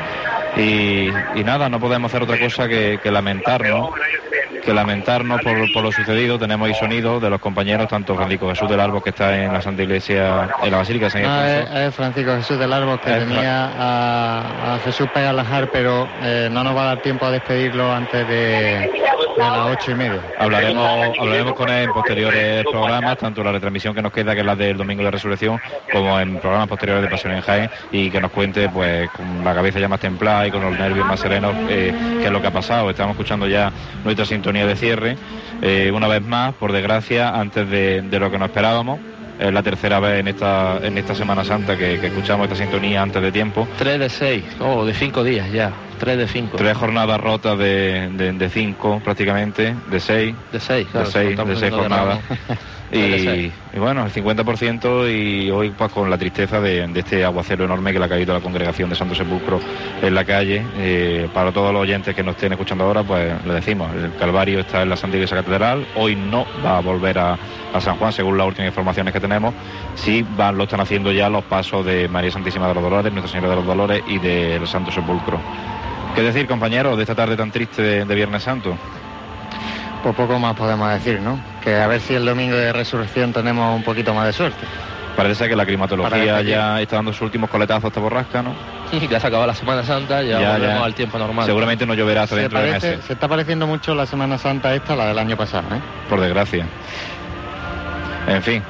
Y, 0.57 1.09
y 1.35 1.43
nada, 1.43 1.69
no 1.69 1.79
podemos 1.79 2.11
hacer 2.11 2.23
otra 2.23 2.39
cosa 2.39 2.67
que, 2.67 2.99
que 3.01 3.11
lamentarnos 3.11 3.91
que 4.59 4.73
lamentarnos 4.73 5.41
por, 5.41 5.71
por, 5.73 5.83
lo 5.83 5.91
sucedido. 5.91 6.37
Tenemos 6.37 6.67
ahí 6.67 6.73
sonido 6.73 7.19
de 7.19 7.29
los 7.29 7.39
compañeros, 7.39 7.87
tanto 7.87 8.15
Francisco 8.15 8.49
Jesús 8.49 8.69
del 8.69 8.79
Árbol, 8.79 9.01
que 9.03 9.09
está 9.09 9.35
en 9.35 9.53
la 9.53 9.61
Santa 9.61 9.83
Iglesia, 9.83 10.49
en 10.61 10.71
la 10.71 10.77
Basílica 10.77 11.05
de 11.05 11.11
San 11.11 11.25
ah, 11.25 11.85
es, 11.85 11.95
Francisco 11.95 12.35
Jesús 12.35 12.59
del 12.59 12.71
Árbol, 12.71 12.99
que 12.99 13.11
tenía 13.11 13.65
a, 13.65 14.75
a, 14.75 14.79
Jesús 14.79 15.07
Pegalajar, 15.13 15.69
pero 15.71 16.07
eh, 16.21 16.49
no 16.51 16.63
nos 16.63 16.75
va 16.75 16.83
a 16.83 16.85
dar 16.85 17.01
tiempo 17.01 17.25
a 17.25 17.31
despedirlo 17.31 17.91
antes 17.91 18.27
de, 18.27 18.91
las 19.37 19.67
ocho 19.67 19.91
y 19.91 19.95
media. 19.95 20.21
Hablaremos, 20.37 21.17
hablaremos 21.19 21.53
con 21.53 21.69
él 21.69 21.83
en 21.83 21.93
posteriores 21.93 22.65
programas, 22.69 23.17
tanto 23.17 23.43
la 23.43 23.51
retransmisión 23.51 23.95
que 23.95 24.01
nos 24.01 24.11
queda, 24.11 24.33
que 24.33 24.41
es 24.41 24.45
la 24.45 24.55
del 24.55 24.77
Domingo 24.77 25.03
de 25.03 25.11
Resurrección, 25.11 25.59
como 25.91 26.19
en 26.19 26.37
programas 26.39 26.67
posteriores 26.69 27.03
de 27.03 27.09
Pasión 27.09 27.33
en 27.33 27.41
Jaén, 27.41 27.69
y 27.91 28.09
que 28.09 28.21
nos 28.21 28.31
cuente, 28.31 28.69
pues, 28.69 29.09
con 29.09 29.43
la 29.43 29.53
cabeza 29.53 29.79
ya 29.79 29.87
más 29.87 29.99
templada 29.99 30.47
y 30.47 30.51
con 30.51 30.61
los 30.61 30.77
nervios 30.77 31.05
más 31.05 31.19
serenos, 31.19 31.53
eh, 31.69 31.93
qué 32.19 32.25
es 32.25 32.31
lo 32.31 32.41
que 32.41 32.47
ha 32.47 32.53
pasado. 32.53 32.89
Estamos 32.89 33.13
escuchando 33.13 33.47
ya 33.47 33.71
nuestra 34.03 34.25
sintonía 34.25 34.65
de 34.65 34.75
cierre, 34.75 35.17
eh, 35.61 35.91
una 35.93 36.07
vez 36.07 36.21
más, 36.21 36.53
por 36.53 36.71
desgracia, 36.71 37.29
antes 37.29 37.69
de, 37.69 38.19
lo 38.19 38.31
que 38.31 38.37
nos 38.37 38.49
esperábamos. 38.49 38.99
Es 39.39 39.53
la 39.53 39.63
tercera 39.63 40.01
vez 40.01 40.19
en 40.19 40.27
esta, 40.27 40.79
en 40.83 40.97
esta 40.97 41.15
Semana 41.15 41.45
Santa 41.45 41.77
que, 41.77 41.93
escuchamos 42.05 42.43
esta 42.43 42.57
sintonía 42.57 43.01
antes 43.01 43.21
de 43.21 43.31
tiempo. 43.31 43.65
Tres 43.77 43.97
de 43.97 44.09
seis, 44.09 44.43
oh, 44.59 44.83
de 44.83 44.93
cinco 44.93 45.23
días 45.23 45.49
ya, 45.49 45.71
tres 45.97 46.17
de 46.17 46.27
cinco. 46.27 46.57
Tres 46.57 46.75
jornadas 46.75 47.21
rotas 47.21 47.57
de, 47.57 48.09
de, 48.09 48.49
cinco 48.49 49.01
prácticamente, 49.01 49.73
de 49.89 49.99
seis. 50.01 50.35
De 50.51 50.59
seis, 50.59 50.91
de 50.91 51.05
seis, 51.05 51.37
de 51.37 51.55
seis 51.55 51.73
jornadas. 51.73 52.19
Y, 52.91 53.51
bueno, 53.77 54.05
el 54.05 54.11
50% 54.11 55.09
y 55.11 55.51
hoy 55.51 55.69
pues 55.69 55.91
con 55.91 56.09
la 56.09 56.17
tristeza 56.17 56.59
de, 56.59 56.89
este 56.95 57.23
aguacero 57.23 57.65
enorme 57.65 57.93
que 57.93 57.99
le 57.99 58.05
ha 58.05 58.09
caído 58.09 58.33
a 58.33 58.37
la 58.37 58.43
congregación 58.43 58.89
de 58.89 58.95
Santo 58.95 59.13
Sepulcro 59.13 59.59
en 60.01 60.15
la 60.15 60.25
calle. 60.25 60.65
Eh, 60.77 61.29
para 61.33 61.51
todos 61.51 61.71
los 61.71 61.83
oyentes 61.83 62.15
que 62.15 62.23
nos 62.23 62.35
estén 62.35 62.53
escuchando 62.53 62.85
ahora, 62.85 63.03
pues 63.03 63.33
le 63.45 63.53
decimos, 63.53 63.89
el 63.93 64.15
Calvario 64.15 64.59
está 64.61 64.81
en 64.81 64.89
la 64.89 64.95
Santa 64.95 65.17
Iglesia 65.17 65.37
Catedral, 65.37 65.85
hoy 65.95 66.15
no 66.15 66.45
va 66.65 66.77
a 66.77 66.81
volver 66.81 67.19
a, 67.19 67.37
San 67.79 67.97
Juan, 67.97 68.11
según 68.11 68.37
las 68.37 68.47
últimas 68.47 68.69
informaciones 68.69 69.13
que 69.13 69.19
tenemos. 69.19 69.53
Sí 69.93 70.25
van, 70.35 70.57
lo 70.57 70.63
están 70.63 70.81
haciendo 70.81 71.11
ya 71.11 71.29
los 71.29 71.43
pasos 71.43 71.85
de 71.85 72.07
María 72.07 72.31
Santísima 72.31 72.67
de 72.67 72.73
los 72.73 72.83
Dolores, 72.83 73.13
Nuestra 73.13 73.31
Señora 73.31 73.49
de 73.49 73.55
los 73.57 73.65
Dolores 73.65 74.03
y 74.07 74.17
del 74.17 74.67
Santo 74.67 74.91
Sepulcro. 74.91 75.39
¿Qué 76.15 76.23
decir, 76.23 76.47
compañeros, 76.47 76.97
de 76.97 77.03
esta 77.03 77.13
tarde 77.13 77.37
tan 77.37 77.51
triste 77.51 78.03
de 78.03 78.15
Viernes 78.15 78.41
Santo? 78.41 78.75
pues 80.03 80.15
poco 80.15 80.39
más 80.39 80.55
podemos 80.55 80.89
decir, 80.89 81.19
¿no? 81.21 81.39
Que 81.69 81.75
a 81.75 81.85
ver 81.85 82.01
si 82.01 82.15
el 82.15 82.25
domingo 82.25 82.55
de 82.55 82.73
resurrección 82.73 83.31
tenemos 83.31 83.75
un 83.75 83.83
poquito 83.83 84.11
más 84.11 84.25
de 84.25 84.33
suerte. 84.33 84.65
Parece 85.15 85.47
que 85.47 85.55
la 85.55 85.67
climatología 85.67 86.41
ya 86.41 86.81
está 86.81 86.95
dando 86.95 87.13
sus 87.13 87.21
últimos 87.21 87.47
coletazos 87.47 87.83
a 87.83 87.87
esta 87.89 87.99
borrasca, 87.99 88.41
¿no? 88.41 88.55
Sí, 88.89 89.07
ya 89.07 89.19
se 89.19 89.27
acaba 89.27 89.45
la 89.45 89.53
Semana 89.53 89.83
Santa, 89.83 90.23
ya, 90.23 90.41
ya 90.41 90.53
volvemos 90.53 90.83
al 90.83 90.95
tiempo 90.95 91.19
normal. 91.19 91.45
Seguramente 91.45 91.85
no 91.85 91.93
lloverá 91.93 92.23
hasta 92.23 92.37
dentro 92.37 92.59
de 92.59 92.71
meses. 92.71 93.05
Se 93.05 93.13
está 93.13 93.27
pareciendo 93.27 93.67
mucho 93.67 93.93
la 93.93 94.07
Semana 94.07 94.39
Santa 94.39 94.73
esta, 94.73 94.95
la 94.95 95.09
del 95.09 95.19
año 95.19 95.37
pasado, 95.37 95.67
¿eh? 95.75 95.79
Por 96.09 96.19
desgracia. 96.19 96.65
En 98.27 98.41
fin, 98.41 98.63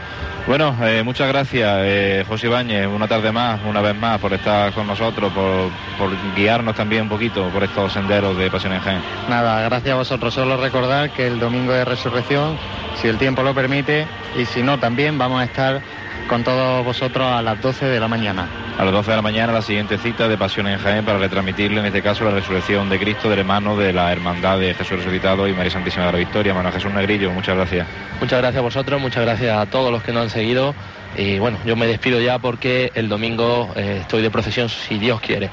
bueno, 0.49 0.75
eh, 0.81 1.03
muchas 1.03 1.27
gracias, 1.27 1.77
eh, 1.83 2.25
José 2.27 2.47
Ibáñez, 2.47 2.87
una 2.87 3.07
tarde 3.07 3.31
más, 3.31 3.59
una 3.67 3.81
vez 3.81 3.95
más, 3.95 4.19
por 4.19 4.33
estar 4.33 4.73
con 4.73 4.87
nosotros, 4.87 5.31
por, 5.31 6.09
guiarnos 6.35 6.73
también 6.75 7.03
un 7.03 7.09
poquito 7.09 7.49
por 7.49 7.63
estos 7.63 7.93
senderos 7.93 8.35
de 8.35 8.49
Pasión 8.49 8.73
en 8.73 8.79
Jaén. 8.79 9.01
Nada, 9.29 9.61
gracias 9.61 9.93
a 9.93 9.97
vosotros. 9.97 10.33
Solo 10.33 10.57
recordar 10.57 11.11
que 11.11 11.27
el 11.27 11.39
domingo 11.39 11.71
de 11.71 11.85
resurrección, 11.85 12.57
si 12.99 13.07
el 13.07 13.19
tiempo 13.19 13.43
lo 13.43 13.53
permite, 13.53 14.07
y 14.39 14.45
si 14.45 14.63
no, 14.63 14.79
también 14.79 15.19
vamos 15.19 15.39
a 15.39 15.43
estar 15.43 15.81
con 16.29 16.43
todos 16.43 16.85
vosotros 16.85 17.25
a 17.25 17.41
las 17.41 17.59
12 17.59 17.87
de 17.87 17.99
la 17.99 18.07
mañana. 18.07 18.47
A 18.77 18.85
las 18.85 18.93
12 18.93 19.09
de 19.09 19.15
la 19.17 19.21
mañana 19.23 19.51
la 19.51 19.63
siguiente 19.63 19.97
cita 19.97 20.27
de 20.27 20.37
Pasión 20.37 20.67
en 20.67 20.77
Jaén 20.77 21.03
para 21.03 21.17
retransmitirle 21.17 21.79
en 21.79 21.87
este 21.87 22.03
caso 22.03 22.23
la 22.23 22.29
resurrección 22.29 22.87
de 22.87 22.99
Cristo 22.99 23.31
del 23.31 23.39
hermano 23.39 23.75
de 23.75 23.91
la 23.91 24.11
Hermandad 24.11 24.59
de 24.59 24.75
Jesús 24.75 24.99
Resucitado 24.99 25.47
y 25.47 25.53
María 25.53 25.71
Santísima 25.71 26.05
de 26.05 26.11
la 26.11 26.17
Victoria. 26.19 26.53
Manuel 26.53 26.73
Jesús 26.73 26.93
Negrillo, 26.93 27.31
muchas 27.31 27.55
gracias. 27.55 27.87
Muchas 28.21 28.39
gracias 28.39 28.59
a 28.59 28.61
vosotros, 28.61 29.01
muchas 29.01 29.25
gracias 29.25 29.57
a 29.57 29.65
todos 29.65 29.91
los 29.91 30.03
que 30.03 30.13
nos 30.13 30.23
han 30.23 30.29
seguido 30.29 30.75
y 31.17 31.39
bueno, 31.39 31.57
yo 31.65 31.75
me 31.75 31.87
despido 31.87 32.21
ya 32.21 32.37
porque 32.37 32.91
el 32.93 33.09
domingo 33.09 33.69
eh, 33.75 33.97
estoy 34.01 34.21
de 34.21 34.29
procesión 34.29 34.69
si 34.69 34.99
Dios 34.99 35.19
quiere. 35.21 35.49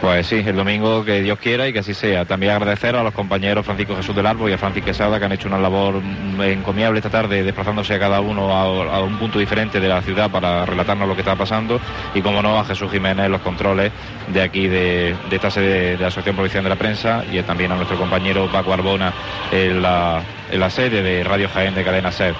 Pues 0.00 0.28
sí, 0.28 0.44
el 0.46 0.54
domingo 0.54 1.04
que 1.04 1.22
Dios 1.22 1.40
quiera 1.40 1.66
y 1.66 1.72
que 1.72 1.80
así 1.80 1.92
sea. 1.92 2.24
También 2.24 2.52
agradecer 2.52 2.94
a 2.94 3.02
los 3.02 3.12
compañeros 3.12 3.66
Francisco 3.66 3.96
Jesús 3.96 4.14
del 4.14 4.26
Árbol 4.26 4.48
y 4.48 4.52
a 4.52 4.58
Francisco 4.58 4.86
Quesada 4.86 5.18
que 5.18 5.24
han 5.24 5.32
hecho 5.32 5.48
una 5.48 5.58
labor 5.58 6.00
encomiable 6.40 7.00
esta 7.00 7.10
tarde 7.10 7.42
desplazándose 7.42 7.94
a 7.94 7.98
cada 7.98 8.20
uno 8.20 8.52
a, 8.52 9.02
un 9.02 9.18
punto 9.18 9.40
diferente 9.40 9.80
de 9.80 9.88
la 9.88 10.00
ciudad 10.00 10.30
para 10.30 10.64
relatarnos 10.64 11.08
lo 11.08 11.14
que 11.14 11.22
está 11.22 11.34
pasando 11.34 11.80
y 12.14 12.22
como 12.22 12.40
no 12.42 12.60
a 12.60 12.64
Jesús 12.64 12.90
Jiménez 12.92 13.28
los 13.28 13.40
controles 13.40 13.90
de 14.28 14.40
aquí 14.40 14.68
de, 14.68 15.16
esta 15.32 15.50
sede 15.50 15.96
de 15.96 15.98
la 15.98 16.06
Asociación 16.06 16.36
Provincial 16.36 16.62
de 16.62 16.70
la 16.70 16.76
Prensa 16.76 17.24
y 17.30 17.42
también 17.42 17.72
a 17.72 17.74
nuestro 17.74 17.98
compañero 17.98 18.48
Paco 18.52 18.72
Arbona 18.72 19.12
en 19.50 19.82
la, 19.82 20.22
en 20.50 20.60
la 20.60 20.70
sede 20.70 21.02
de 21.02 21.24
Radio 21.24 21.48
Jaén 21.48 21.74
de 21.74 21.84
Cadena 21.84 22.12
SER. 22.12 22.34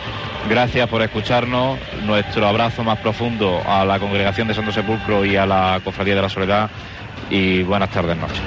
Gracias 0.49 0.89
por 0.89 1.03
escucharnos, 1.03 1.79
nuestro 2.05 2.47
abrazo 2.47 2.83
más 2.83 2.99
profundo 2.99 3.61
a 3.67 3.85
la 3.85 3.99
Congregación 3.99 4.49
de 4.49 4.55
Santo 4.55 4.73
Sepulcro 4.73 5.25
y 5.25 5.37
a 5.37 5.47
la 5.47 5.81
Cofradía 5.85 6.15
de 6.15 6.23
la 6.23 6.29
Soledad 6.29 6.71
y 7.31 7.63
buenas 7.63 7.91
tardes 7.91 8.17
noches. 8.17 8.41